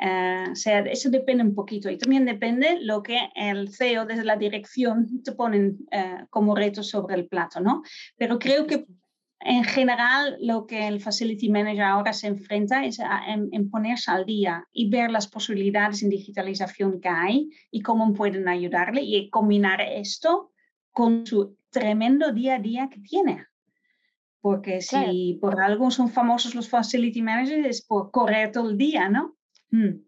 eh, 0.00 0.46
o 0.50 0.54
sea, 0.54 0.80
eso 0.80 1.10
depende 1.10 1.44
un 1.44 1.54
poquito 1.54 1.90
y 1.90 1.98
también 1.98 2.24
depende 2.24 2.78
lo 2.80 3.02
que 3.02 3.18
el 3.34 3.68
CEO 3.68 4.06
desde 4.06 4.24
la 4.24 4.36
dirección 4.36 5.22
te 5.22 5.32
ponen 5.32 5.76
eh, 5.90 6.24
como 6.30 6.54
reto 6.54 6.82
sobre 6.82 7.16
el 7.16 7.26
plato, 7.26 7.60
¿no? 7.60 7.82
Pero 8.16 8.38
creo 8.38 8.66
que 8.66 8.86
en 9.40 9.62
general 9.64 10.38
lo 10.40 10.66
que 10.66 10.88
el 10.88 11.00
Facility 11.00 11.50
Manager 11.50 11.82
ahora 11.82 12.14
se 12.14 12.28
enfrenta 12.28 12.84
es 12.84 12.98
a, 13.00 13.24
en, 13.26 13.70
ponerse 13.70 14.10
al 14.10 14.24
día 14.24 14.66
y 14.72 14.88
ver 14.88 15.10
las 15.10 15.28
posibilidades 15.28 16.02
en 16.02 16.08
digitalización 16.08 17.00
que 17.00 17.08
hay 17.08 17.50
y 17.70 17.82
cómo 17.82 18.14
pueden 18.14 18.48
ayudarle 18.48 19.02
y 19.02 19.28
combinar 19.28 19.82
esto 19.82 20.52
con 20.92 21.26
su 21.26 21.58
tremendo 21.68 22.32
día 22.32 22.56
a 22.56 22.58
día 22.58 22.88
que 22.90 23.00
tiene. 23.00 23.46
Porque 24.40 24.80
si 24.80 25.38
por 25.40 25.60
algo 25.60 25.90
son 25.90 26.08
famosos 26.08 26.54
los 26.54 26.70
Facility 26.70 27.20
Managers 27.20 27.66
es 27.66 27.82
por 27.82 28.10
correr 28.10 28.50
todo 28.50 28.70
el 28.70 28.78
día, 28.78 29.10
¿no? 29.10 29.36
Mm. 29.70 30.04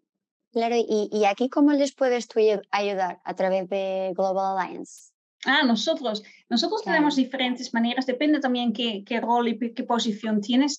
Claro, 0.53 0.77
y, 0.77 1.25
aquí 1.25 1.48
cómo 1.48 1.72
les 1.72 1.94
puedes 1.94 2.29
tú 2.29 2.38
ayudar 2.70 3.20
a 3.25 3.35
través 3.35 3.68
de 3.70 4.12
Global 4.14 4.59
Alliance? 4.59 5.11
Ah, 5.46 5.62
nosotros, 5.64 6.22
nosotros 6.51 6.83
tenemos 6.85 7.16
diferentes 7.16 7.72
maneras, 7.72 8.05
depende 8.07 8.38
también 8.38 8.72
qué, 8.72 9.03
qué 9.05 9.20
rol 9.20 9.48
y 9.48 9.75
qué 9.75 9.83
posición 9.83 10.40
tienes. 10.40 10.79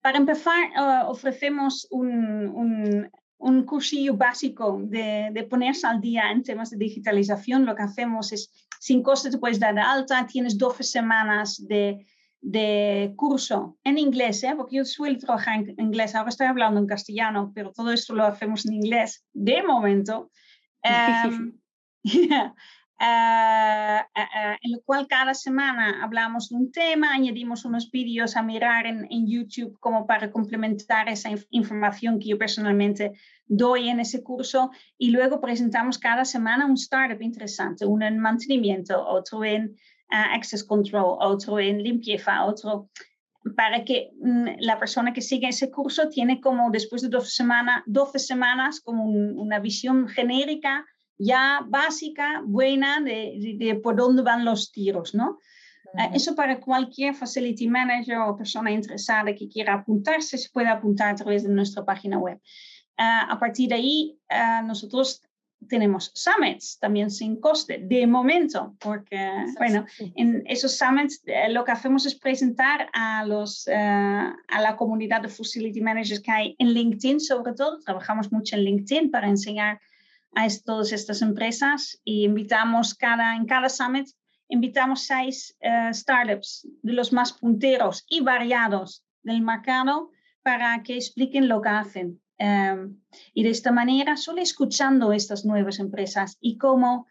para 0.00 0.16
empezar, 0.16 0.70
ofrecemos 1.08 1.88
un, 1.90 3.10
un 3.38 3.64
cursillo 3.64 4.14
básico 4.16 4.80
de, 4.82 5.30
de, 5.32 5.42
ponerse 5.42 5.86
al 5.86 6.00
día 6.00 6.30
en 6.30 6.42
temas 6.42 6.70
de 6.70 6.78
digitalización. 6.78 7.66
Lo 7.66 7.74
que 7.74 7.82
hacemos 7.82 8.32
es, 8.32 8.50
sin 8.80 9.02
coste 9.02 9.30
te 9.30 9.38
puedes 9.38 9.60
dar 9.60 9.74
de 9.74 9.80
alta, 9.80 10.26
tienes 10.26 10.56
12 10.56 10.82
semanas 10.82 11.62
de, 11.66 12.06
de 12.44 13.14
curso 13.16 13.78
en 13.84 13.96
inglés, 13.96 14.44
¿eh? 14.44 14.54
porque 14.54 14.76
yo 14.76 14.84
suelo 14.84 15.18
trabajar 15.18 15.64
en 15.66 15.80
inglés, 15.80 16.14
ahora 16.14 16.28
estoy 16.28 16.46
hablando 16.46 16.78
en 16.78 16.86
castellano, 16.86 17.52
pero 17.54 17.72
todo 17.72 17.90
esto 17.90 18.14
lo 18.14 18.24
hacemos 18.24 18.66
en 18.66 18.74
inglés 18.74 19.24
de 19.32 19.62
momento. 19.62 20.30
Um, 21.26 21.54
Uh, 23.00 23.98
en 24.62 24.70
lo 24.70 24.80
cual 24.84 25.08
cada 25.08 25.34
semana 25.34 26.02
hablamos 26.02 26.48
de 26.48 26.56
un 26.56 26.70
tema, 26.70 27.12
añadimos 27.12 27.64
unos 27.64 27.90
vídeos 27.90 28.36
a 28.36 28.42
mirar 28.42 28.86
en, 28.86 29.06
en, 29.10 29.26
YouTube 29.26 29.76
como 29.80 30.06
para 30.06 30.30
complementar 30.30 31.08
esa 31.08 31.30
información 31.50 32.20
que 32.20 32.28
yo 32.28 32.38
personalmente 32.38 33.12
doy 33.46 33.88
en 33.88 33.98
ese 33.98 34.22
curso 34.22 34.70
y 34.96 35.10
luego 35.10 35.40
presentamos 35.40 35.98
cada 35.98 36.24
semana 36.24 36.66
un 36.66 36.74
startup 36.74 37.20
interesante, 37.20 37.84
uno 37.84 38.06
en 38.06 38.18
mantenimiento, 38.18 39.04
otro 39.04 39.44
en 39.44 39.76
uh, 40.12 40.34
access 40.34 40.64
control, 40.64 41.16
otro 41.20 41.58
en 41.58 41.82
limpieza, 41.82 42.44
otro 42.44 42.90
para 43.56 43.84
que 43.84 44.10
mm, 44.20 44.60
la 44.60 44.78
persona 44.78 45.12
que 45.12 45.20
sigue 45.20 45.48
ese 45.48 45.70
curso 45.70 46.08
tiene 46.08 46.40
como 46.40 46.70
después 46.70 47.02
de 47.02 47.08
12, 47.08 47.30
semana, 47.30 47.82
12 47.86 48.18
semanas 48.18 48.80
como 48.80 49.04
un, 49.04 49.38
una 49.38 49.58
visión 49.58 50.08
genérica 50.08 50.86
ya 51.18 51.64
básica, 51.68 52.42
buena, 52.44 53.00
de, 53.00 53.56
de, 53.58 53.74
por 53.76 53.94
dónde 53.94 54.22
van 54.22 54.44
los 54.44 54.72
tiros, 54.72 55.14
¿no? 55.14 55.38
Uh, 55.94 56.12
eso 56.12 56.34
para 56.34 56.58
cualquier 56.58 57.14
facility 57.14 57.68
manager 57.68 58.18
o 58.18 58.36
persona 58.36 58.72
interesada 58.72 59.32
que 59.32 59.48
quiera 59.48 59.74
apuntarse, 59.74 60.36
se 60.38 60.50
puede 60.50 60.68
apuntar 60.68 61.10
a 61.10 61.14
través 61.14 61.44
de 61.44 61.50
nuestra 61.50 61.84
página 61.84 62.18
web. 62.18 62.38
Uh, 62.98 63.30
a 63.30 63.38
partir 63.38 63.68
de 63.68 63.76
ahí, 63.76 64.18
nosotros 64.64 65.22
tenemos 65.68 66.10
summits 66.14 66.78
también 66.78 67.10
sin 67.10 67.40
coste, 67.40 67.78
de 67.78 68.06
momento, 68.06 68.76
porque, 68.78 69.30
bueno, 69.58 69.86
en 70.14 70.42
esos 70.46 70.76
summits 70.76 71.22
eh, 71.26 71.48
lo 71.50 71.64
que 71.64 71.72
hacemos 71.72 72.04
es 72.06 72.14
presentar 72.14 72.88
a, 72.92 73.24
los, 73.24 73.66
a 73.68 74.60
la 74.60 74.76
comunidad 74.76 75.22
de 75.22 75.28
facility 75.28 75.80
managers 75.80 76.20
que 76.20 76.30
hay 76.30 76.56
en 76.58 76.74
LinkedIn, 76.74 77.20
sobre 77.20 77.54
todo, 77.54 77.78
trabajamos 77.80 78.30
mucho 78.30 78.56
en 78.56 78.64
LinkedIn 78.64 79.10
para 79.10 79.28
enseñar 79.28 79.80
a 80.34 80.46
todas 80.64 80.92
estas 80.92 81.22
empresas 81.22 82.00
y 82.04 82.24
invitamos 82.24 82.94
cada, 82.94 83.36
en 83.36 83.46
cada 83.46 83.68
summit, 83.68 84.08
invitamos 84.48 85.06
seis 85.06 85.56
uh, 85.62 85.92
startups 85.92 86.66
de 86.82 86.92
los 86.92 87.12
más 87.12 87.32
punteros 87.32 88.04
y 88.08 88.20
variados 88.20 89.04
del 89.22 89.42
mercado 89.42 90.10
para 90.42 90.82
que 90.82 90.96
expliquen 90.96 91.48
lo 91.48 91.60
que 91.62 91.68
hacen. 91.68 92.20
Um, 92.38 93.00
y 93.32 93.44
de 93.44 93.50
esta 93.50 93.70
manera, 93.70 94.16
solo 94.16 94.42
escuchando 94.42 95.12
estas 95.12 95.44
nuevas 95.44 95.78
empresas 95.78 96.36
y 96.40 96.58
cómo 96.58 97.06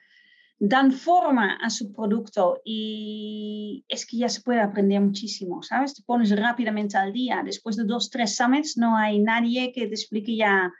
dan 0.59 0.91
forma 0.91 1.55
a 1.61 1.69
su 1.69 1.91
producto 1.91 2.61
y 2.63 3.85
es 3.87 4.05
que 4.05 4.17
ya 4.17 4.29
se 4.29 4.41
puede 4.41 4.61
aprender 4.61 5.01
muchísimo, 5.01 5.61
¿sabes? 5.61 5.93
Te 5.93 6.03
pones 6.03 6.37
rápidamente 6.37 6.97
al 6.97 7.11
día. 7.11 7.41
Después 7.43 7.75
de 7.75 7.83
dos, 7.83 8.09
tres 8.09 8.35
summits 8.35 8.77
no 8.77 8.95
hay 8.95 9.19
nadie 9.19 9.71
que 9.73 9.87
te 9.87 9.93
explique 9.93 10.35
ya 10.35 10.71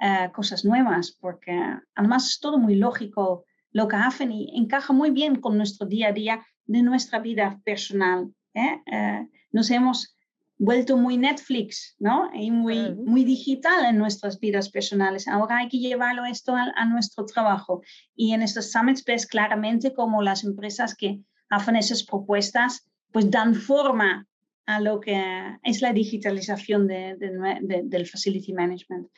eh, 0.00 0.30
cosas 0.32 0.64
nuevas, 0.64 1.16
porque 1.20 1.58
además 1.94 2.30
es 2.30 2.40
todo 2.40 2.58
muy 2.58 2.76
lógico 2.76 3.44
lo 3.72 3.88
que 3.88 3.96
hacen 3.96 4.32
y 4.32 4.58
encaja 4.58 4.92
muy 4.92 5.10
bien 5.10 5.36
con 5.36 5.56
nuestro 5.58 5.86
día 5.86 6.08
a 6.08 6.12
día 6.12 6.46
de 6.64 6.82
nuestra 6.82 7.18
vida 7.18 7.60
personal. 7.64 8.32
¿eh? 8.54 8.80
Eh, 8.86 9.28
nos 9.52 9.70
hemos 9.70 10.15
vuelto 10.58 10.96
muy 10.96 11.16
Netflix, 11.18 11.96
¿no? 11.98 12.30
Y 12.34 12.50
muy, 12.50 12.94
muy 12.94 13.24
digital 13.24 13.84
en 13.86 13.98
nuestras 13.98 14.40
vidas 14.40 14.70
personales. 14.70 15.28
Ahora 15.28 15.58
hay 15.58 15.68
que 15.68 15.78
llevarlo 15.78 16.24
esto 16.24 16.54
a, 16.54 16.72
a, 16.76 16.86
nuestro 16.86 17.24
trabajo. 17.26 17.82
Y 18.14 18.32
en 18.32 18.42
estos 18.42 18.72
summits 18.72 19.04
ves 19.04 19.26
claramente 19.26 19.92
cómo 19.92 20.22
las 20.22 20.44
empresas 20.44 20.94
que 20.94 21.20
hacen 21.50 21.76
esas 21.76 22.04
propuestas, 22.04 22.88
pues 23.12 23.30
dan 23.30 23.54
forma 23.54 24.26
a 24.66 24.80
lo 24.80 25.00
que 25.00 25.22
es 25.62 25.80
la 25.80 25.92
digitalización 25.92 26.88
de, 26.88 27.16
de, 27.16 27.58
de, 27.62 27.82
del 27.84 28.06
facility 28.06 28.52
management 28.52 29.08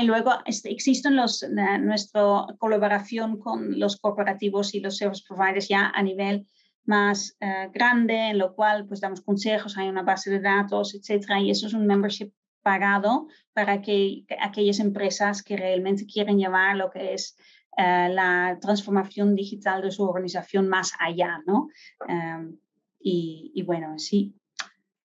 y 0.00 0.06
luego 0.06 0.32
este, 0.46 0.70
existen 0.70 1.16
los, 1.16 1.44
nuestra 1.80 2.46
colaboración 2.58 3.38
con 3.38 3.78
los 3.78 3.96
corporativos 3.98 4.74
y 4.74 4.80
los 4.80 4.96
service 4.96 5.22
providers 5.26 5.68
ya 5.68 5.92
a 5.94 6.02
nivel 6.02 6.46
más 6.84 7.36
eh, 7.40 7.70
grande, 7.72 8.30
en 8.30 8.38
lo 8.38 8.54
cual 8.54 8.86
pues 8.86 9.00
damos 9.00 9.20
consejos, 9.20 9.76
hay 9.76 9.88
una 9.88 10.02
base 10.02 10.30
de 10.30 10.40
datos, 10.40 10.94
etcétera, 10.94 11.40
y 11.40 11.50
eso 11.50 11.66
es 11.66 11.74
un 11.74 11.86
membership 11.86 12.32
pagado 12.62 13.28
para 13.52 13.80
que, 13.80 14.24
aquellas 14.40 14.80
empresas 14.80 15.42
que 15.42 15.56
realmente 15.56 16.06
quieren 16.06 16.38
llevar 16.38 16.76
lo 16.76 16.90
que 16.90 17.14
es 17.14 17.36
eh, 17.76 18.08
la 18.10 18.58
transformación 18.60 19.34
digital 19.34 19.82
de 19.82 19.90
su 19.90 20.02
organización 20.04 20.68
más 20.68 20.92
allá, 20.98 21.42
¿no? 21.46 21.68
Em, 22.08 22.56
y, 23.00 23.52
y, 23.54 23.62
bueno, 23.62 23.98
sí, 23.98 24.34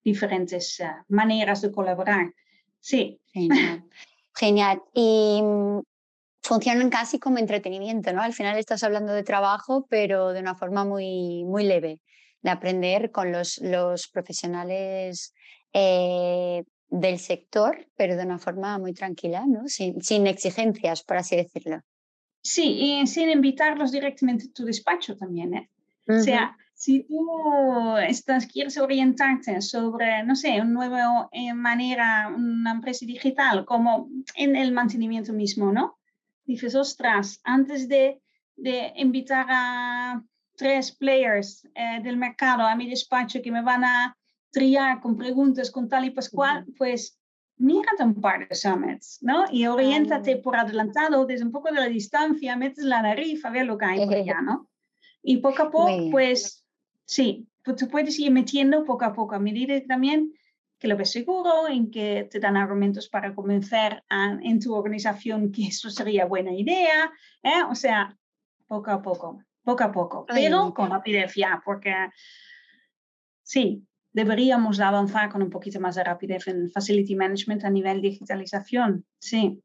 diferentes 0.03 0.79
uh, 0.79 1.03
maneras 1.13 1.61
de 1.61 1.71
colaborar. 1.71 2.33
Sí. 2.79 3.19
Genial. 3.33 3.83
Y 4.93 5.41
mm, 5.43 5.81
funcionan 6.41 6.89
casi 6.89 7.19
como 7.19 7.37
entretenimiento, 7.37 8.13
¿no? 8.13 8.21
Al 8.21 8.33
final 8.33 8.57
estás 8.57 8.83
hablando 8.83 9.13
de 9.13 9.23
trabajo, 9.23 9.85
pero 9.89 10.33
de 10.33 10.39
una 10.39 10.55
forma 10.55 10.85
muy, 10.85 11.43
muy 11.45 11.63
leve, 11.63 12.01
de 12.41 12.49
aprender 12.49 13.11
con 13.11 13.31
los, 13.31 13.59
los 13.59 14.07
profesionales 14.07 15.33
eh, 15.73 16.63
del 16.89 17.19
sector, 17.19 17.87
pero 17.95 18.15
de 18.15 18.23
una 18.23 18.39
forma 18.39 18.77
muy 18.79 18.93
tranquila, 18.93 19.45
¿no? 19.47 19.67
Sin, 19.67 20.01
sin 20.01 20.27
exigencias, 20.27 21.03
por 21.03 21.17
así 21.17 21.35
decirlo. 21.35 21.81
Sí, 22.41 22.77
y 22.79 23.07
sin 23.07 23.29
invitarlos 23.29 23.91
directamente 23.91 24.45
a 24.45 24.53
tu 24.53 24.65
despacho 24.65 25.15
también, 25.15 25.53
¿eh? 25.53 25.69
O 26.07 26.19
sea, 26.21 26.57
si 26.73 27.03
tú 27.03 27.97
estás, 27.97 28.47
quieres 28.47 28.79
orientarte 28.79 29.61
sobre, 29.61 30.23
no 30.23 30.35
sé, 30.35 30.59
una 30.59 30.63
nueva 30.63 31.29
eh, 31.31 31.53
manera, 31.53 32.33
una 32.35 32.71
empresa 32.71 33.05
digital, 33.05 33.63
como 33.65 34.09
en 34.33 34.55
el 34.55 34.71
mantenimiento 34.71 35.31
mismo, 35.31 35.71
¿no? 35.71 35.98
Dices, 36.49 36.73
ostras, 36.73 37.39
antes 37.43 37.87
de, 37.87 38.21
de 38.55 38.91
invitar 38.95 39.45
a 39.49 40.23
tres 40.55 40.91
players 40.91 41.63
eh, 41.75 41.99
del 42.01 42.17
mercado 42.17 42.63
a 42.63 42.75
mi 42.75 42.89
despacho 42.89 43.41
que 43.43 43.51
me 43.51 43.61
van 43.61 43.83
a 43.83 44.17
triar 44.51 44.99
con 44.99 45.15
preguntas 45.15 45.69
con 45.69 45.87
tal 45.87 46.05
y 46.05 46.09
pascual, 46.09 46.65
pues 46.75 47.19
mírate 47.57 48.03
un 48.03 48.19
par 48.19 48.47
de 48.47 48.55
summits, 48.55 49.19
¿no? 49.21 49.45
Y 49.51 49.67
oriéntate 49.67 50.37
por 50.37 50.55
adelantado 50.55 51.27
desde 51.27 51.45
un 51.45 51.51
poco 51.51 51.69
de 51.71 51.81
la 51.81 51.87
distancia, 51.87 52.55
metes 52.55 52.83
la 52.83 53.03
nariz 53.03 53.45
a 53.45 53.51
ver 53.51 53.67
lo 53.67 53.77
que 53.77 53.85
hay 53.85 54.05
por 54.05 54.15
allá, 54.15 54.41
¿no? 54.41 54.69
Y 55.21 55.37
poco 55.37 55.61
a 55.61 55.69
poco, 55.77 56.09
pues 56.09 56.65
Sí, 57.09 57.47
pues 57.63 57.75
tú 57.75 57.87
puedes 57.87 58.19
ir 58.19 58.29
metiendo 58.31 58.85
poco 58.85 59.03
a 59.03 59.13
poco 59.13 59.33
a 59.33 59.39
medida 59.39 59.73
también 59.87 60.31
que 60.79 60.87
lo 60.87 60.95
ves 60.95 61.11
seguro, 61.11 61.67
en 61.67 61.91
que 61.91 62.27
te 62.31 62.39
dan 62.39 62.57
argumentos 62.57 63.09
para 63.09 63.35
convencer 63.35 64.03
a, 64.09 64.37
en 64.41 64.59
tu 64.59 64.73
organización 64.73 65.51
que 65.51 65.67
eso 65.67 65.89
sería 65.89 66.25
buena 66.25 66.53
idea, 66.53 67.11
¿eh? 67.43 67.63
o 67.69 67.75
sea, 67.75 68.17
poco 68.65 68.91
a 68.91 69.01
poco, 69.01 69.43
poco 69.63 69.83
a 69.83 69.91
poco, 69.91 70.25
pero 70.25 70.73
con 70.73 70.89
rapidez 70.89 71.33
ya, 71.35 71.61
porque 71.65 71.93
sí, 73.43 73.85
deberíamos 74.13 74.79
avanzar 74.79 75.29
con 75.29 75.41
un 75.41 75.49
poquito 75.49 75.79
más 75.79 75.95
de 75.95 76.03
rapidez 76.03 76.47
en 76.47 76.71
facility 76.71 77.15
management 77.15 77.65
a 77.65 77.69
nivel 77.69 78.01
digitalización, 78.01 79.05
sí. 79.19 79.61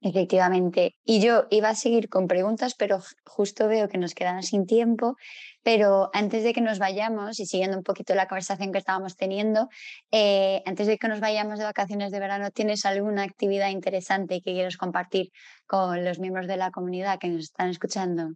Efectivamente. 0.00 0.94
Y 1.04 1.20
yo 1.20 1.46
iba 1.50 1.70
a 1.70 1.74
seguir 1.74 2.08
con 2.08 2.28
preguntas, 2.28 2.74
pero 2.78 3.00
justo 3.24 3.66
veo 3.66 3.88
que 3.88 3.98
nos 3.98 4.14
quedan 4.14 4.44
sin 4.44 4.64
tiempo. 4.64 5.16
Pero 5.64 6.10
antes 6.12 6.44
de 6.44 6.52
que 6.52 6.60
nos 6.60 6.78
vayamos 6.78 7.40
y 7.40 7.46
siguiendo 7.46 7.76
un 7.76 7.82
poquito 7.82 8.14
la 8.14 8.28
conversación 8.28 8.70
que 8.70 8.78
estábamos 8.78 9.16
teniendo, 9.16 9.68
eh, 10.12 10.62
antes 10.66 10.86
de 10.86 10.98
que 10.98 11.08
nos 11.08 11.18
vayamos 11.18 11.58
de 11.58 11.64
vacaciones 11.64 12.12
de 12.12 12.20
verano, 12.20 12.50
¿tienes 12.52 12.86
alguna 12.86 13.24
actividad 13.24 13.70
interesante 13.70 14.40
que 14.40 14.52
quieras 14.52 14.76
compartir 14.76 15.30
con 15.66 16.04
los 16.04 16.20
miembros 16.20 16.46
de 16.46 16.56
la 16.56 16.70
comunidad 16.70 17.18
que 17.18 17.28
nos 17.28 17.44
están 17.44 17.68
escuchando? 17.68 18.30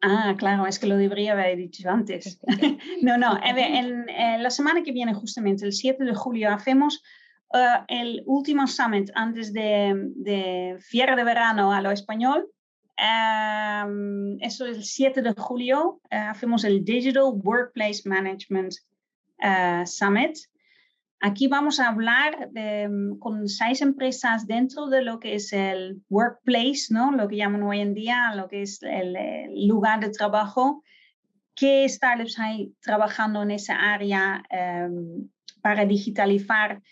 Ah, 0.00 0.34
claro, 0.36 0.66
es 0.66 0.80
que 0.80 0.86
lo 0.86 0.96
debería 0.96 1.32
haber 1.32 1.56
dicho 1.56 1.88
antes. 1.88 2.40
no, 3.02 3.16
no, 3.16 3.38
en, 3.44 4.08
en, 4.10 4.42
la 4.42 4.50
semana 4.50 4.82
que 4.82 4.92
viene, 4.92 5.14
justamente 5.14 5.64
el 5.64 5.72
7 5.72 6.02
de 6.04 6.14
julio, 6.14 6.50
hacemos 6.50 7.02
uh, 7.54 7.84
el 7.88 8.22
último 8.26 8.66
summit 8.66 9.10
antes 9.14 9.52
de, 9.52 9.94
de 10.16 10.76
cierre 10.80 11.16
de 11.16 11.24
verano 11.24 11.72
a 11.72 11.80
lo 11.80 11.90
español. 11.90 12.50
Um, 12.96 14.40
eso 14.40 14.66
es 14.66 14.76
el 14.76 14.84
7 14.84 15.22
de 15.22 15.34
julio. 15.36 16.00
Uh, 16.10 16.30
hacemos 16.30 16.64
el 16.64 16.84
Digital 16.84 17.32
Workplace 17.42 18.02
Management 18.04 18.74
uh, 19.42 19.86
Summit. 19.86 20.36
Aquí 21.20 21.48
vamos 21.48 21.80
a 21.80 21.88
hablar 21.88 22.50
de, 22.50 23.14
con 23.18 23.48
seis 23.48 23.80
empresas 23.80 24.46
dentro 24.46 24.88
de 24.88 25.02
lo 25.02 25.20
que 25.20 25.36
es 25.36 25.54
el 25.54 26.02
workplace, 26.10 26.88
¿no? 26.90 27.12
lo 27.12 27.28
que 27.28 27.36
llaman 27.36 27.62
hoy 27.62 27.80
en 27.80 27.94
día, 27.94 28.34
lo 28.34 28.46
que 28.46 28.60
es 28.60 28.82
el, 28.82 29.16
el 29.16 29.66
lugar 29.66 30.00
de 30.00 30.10
trabajo. 30.10 30.82
¿Qué 31.54 31.88
startups 31.88 32.38
hay 32.38 32.74
trabajando 32.82 33.42
en 33.42 33.52
esa 33.52 33.74
área 33.74 34.42
um, 34.50 35.30
para 35.62 35.86
digitalizar 35.86 36.82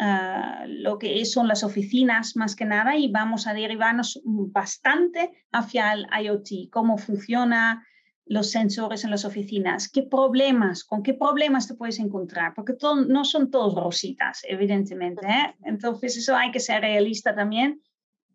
ah, 0.00 0.64
lo 0.66 0.98
que 0.98 1.24
son 1.24 1.48
las 1.48 1.64
oficinas 1.64 2.36
más 2.36 2.56
que 2.56 2.64
nada 2.64 2.96
y 2.96 3.10
vamos 3.10 3.46
a 3.46 3.54
derivarnos 3.54 4.20
bastante 4.24 5.30
hacia 5.52 5.92
el 5.92 6.06
IoT, 6.24 6.70
cómo 6.70 6.98
funciona 6.98 7.84
los 8.28 8.50
sensores 8.50 9.04
en 9.04 9.10
las 9.10 9.24
oficinas, 9.24 9.90
qué 9.90 10.02
problemas, 10.02 10.84
con 10.84 11.02
qué 11.02 11.14
problemas 11.14 11.66
te 11.66 11.74
puedes 11.74 11.98
encontrar, 11.98 12.52
porque 12.54 12.74
no 13.08 13.24
son 13.24 13.50
todos 13.50 13.74
rositas, 13.74 14.42
evidentemente. 14.46 15.26
¿eh? 15.26 15.54
Entonces, 15.64 16.18
eso 16.18 16.36
hay 16.36 16.50
que 16.50 16.60
ser 16.60 16.82
realista 16.82 17.34
también 17.34 17.80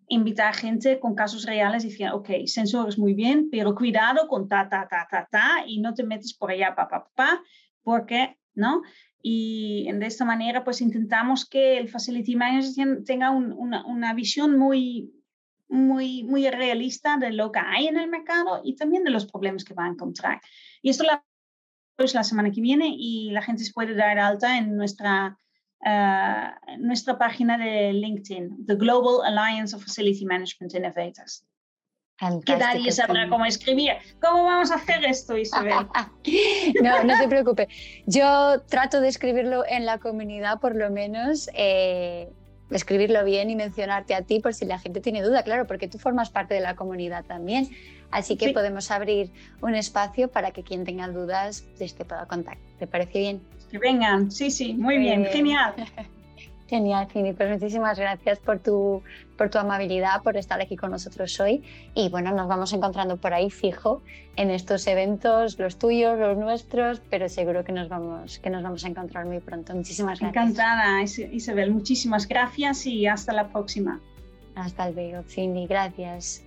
invitar 0.07 0.53
gente 0.55 0.99
con 0.99 1.15
casos 1.15 1.45
reales 1.45 1.83
y 1.83 1.89
decir, 1.89 2.09
ok, 2.09 2.29
sensores 2.45 2.97
muy 2.97 3.13
bien, 3.13 3.49
pero 3.51 3.75
cuidado 3.75 4.27
con 4.27 4.47
ta, 4.47 4.67
ta, 4.69 4.87
ta, 4.87 5.07
ta, 5.09 5.27
ta, 5.31 5.63
y 5.65 5.79
no 5.79 5.93
te 5.93 6.03
metes 6.03 6.33
por 6.33 6.51
allá, 6.51 6.75
pa, 6.75 6.87
pa, 6.87 7.09
pa, 7.15 7.41
porque, 7.83 8.37
¿no? 8.53 8.81
Y 9.25 9.89
de 9.89 10.05
esta 10.05 10.25
manera, 10.25 10.65
pues 10.65 10.81
intentamos 10.81 11.47
que 11.47 11.77
el 11.77 11.87
Facility 11.87 12.35
Manager 12.35 13.03
tenga 13.05 13.31
una, 13.31 13.85
una, 13.85 14.13
visión 14.13 14.59
muy, 14.59 15.13
muy, 15.69 16.23
muy 16.23 16.49
realista 16.49 17.17
de 17.17 17.31
lo 17.31 17.49
que 17.49 17.59
hay 17.59 17.87
en 17.87 17.97
el 17.97 18.09
mercado 18.09 18.59
y 18.65 18.75
también 18.75 19.05
de 19.05 19.11
los 19.11 19.25
problemas 19.25 19.63
que 19.63 19.73
va 19.73 19.85
a 19.85 19.91
encontrar. 19.91 20.41
Y 20.81 20.89
esto 20.89 21.05
la, 21.05 21.23
pues, 21.95 22.13
la 22.13 22.25
semana 22.25 22.51
que 22.51 22.59
viene 22.59 22.93
y 22.97 23.31
la 23.31 23.41
gente 23.41 23.63
se 23.63 23.71
puede 23.71 23.95
dar 23.95 24.19
alta 24.19 24.57
en 24.57 24.75
nuestra 24.75 25.37
uh, 25.85 26.77
nuestra 26.79 27.17
página 27.17 27.57
de 27.57 27.93
LinkedIn, 27.93 28.65
The 28.65 28.75
Global 28.75 29.25
Alliance 29.25 29.73
of 29.73 29.83
Facility 29.83 30.25
Management 30.25 30.73
Innovators. 30.73 31.45
Que 32.45 32.55
nadie 32.55 32.91
sabrá 32.91 33.27
cómo 33.27 33.45
escribir. 33.45 33.93
¿Cómo 34.21 34.45
vamos 34.45 34.71
a 34.71 34.75
hacer 34.75 35.03
esto, 35.03 35.37
Isabel? 35.37 35.87
no, 36.81 37.03
no 37.03 37.19
te 37.19 37.27
preocupes. 37.27 37.67
Yo 38.05 38.61
trato 38.61 39.01
de 39.01 39.09
escribirlo 39.09 39.65
en 39.67 39.85
la 39.85 39.97
comunidad, 39.97 40.59
por 40.59 40.75
lo 40.75 40.89
menos. 40.89 41.49
Eh, 41.53 42.29
escribirlo 42.69 43.23
bien 43.23 43.49
y 43.49 43.55
mencionarte 43.55 44.15
a 44.15 44.21
ti 44.23 44.39
por 44.39 44.53
si 44.53 44.65
la 44.65 44.79
gente 44.79 44.99
tiene 44.99 45.21
duda, 45.21 45.43
claro, 45.43 45.67
porque 45.67 45.87
tú 45.87 45.99
formas 45.99 46.29
parte 46.29 46.53
de 46.53 46.61
la 46.61 46.75
comunidad 46.75 47.23
también. 47.25 47.69
Así 48.11 48.37
que 48.37 48.53
podemos 48.53 48.91
abrir 48.91 49.31
un 49.61 49.75
espacio 49.75 50.29
para 50.29 50.51
que 50.51 50.63
quien 50.63 50.85
tenga 50.85 51.07
dudas 51.07 51.65
te 51.77 52.05
pueda 52.05 52.25
contactar. 52.27 52.63
¿Te 52.77 52.87
parece 52.87 53.19
bien? 53.19 53.41
Que 53.71 53.79
vengan, 53.79 54.31
sí, 54.31 54.51
sí, 54.51 54.73
muy 54.73 54.97
bien, 54.97 55.25
genial. 55.25 55.73
Genial, 56.73 57.05
Fini. 57.05 57.33
Pues 57.33 57.51
muchísimas 57.51 57.99
gracias 57.99 58.39
por 58.39 58.57
tu, 58.57 59.03
por 59.37 59.51
tu 59.51 59.59
amabilidad, 59.59 60.23
por 60.23 60.37
estar 60.37 60.59
aquí 60.59 60.75
con 60.75 60.89
nosotros 60.89 61.39
hoy. 61.39 61.61
Y 61.93 62.09
bueno, 62.09 62.31
nos 62.31 62.47
vamos 62.47 62.73
encontrando 62.73 63.17
por 63.17 63.31
ahí 63.31 63.51
fijo 63.51 64.01
en 64.37 64.49
estos 64.49 64.87
eventos, 64.87 65.59
los 65.59 65.77
tuyos, 65.77 66.17
los 66.17 66.35
nuestros, 66.35 66.99
pero 67.11 67.29
seguro 67.29 67.63
que 67.63 67.73
nos 67.73 67.89
vamos, 67.89 68.39
que 68.39 68.49
nos 68.49 68.63
vamos 68.63 68.83
a 68.85 68.87
encontrar 68.87 69.27
muy 69.27 69.39
pronto. 69.39 69.75
Muchísimas 69.75 70.19
gracias. 70.19 70.45
Encantada, 70.45 71.03
Isabel. 71.03 71.69
Muchísimas 71.69 72.27
gracias 72.27 72.87
y 72.87 73.05
hasta 73.05 73.33
la 73.33 73.49
próxima. 73.49 73.99
Hasta 74.55 74.89
luego, 74.89 75.21
Fini. 75.21 75.67
Gracias. 75.67 76.43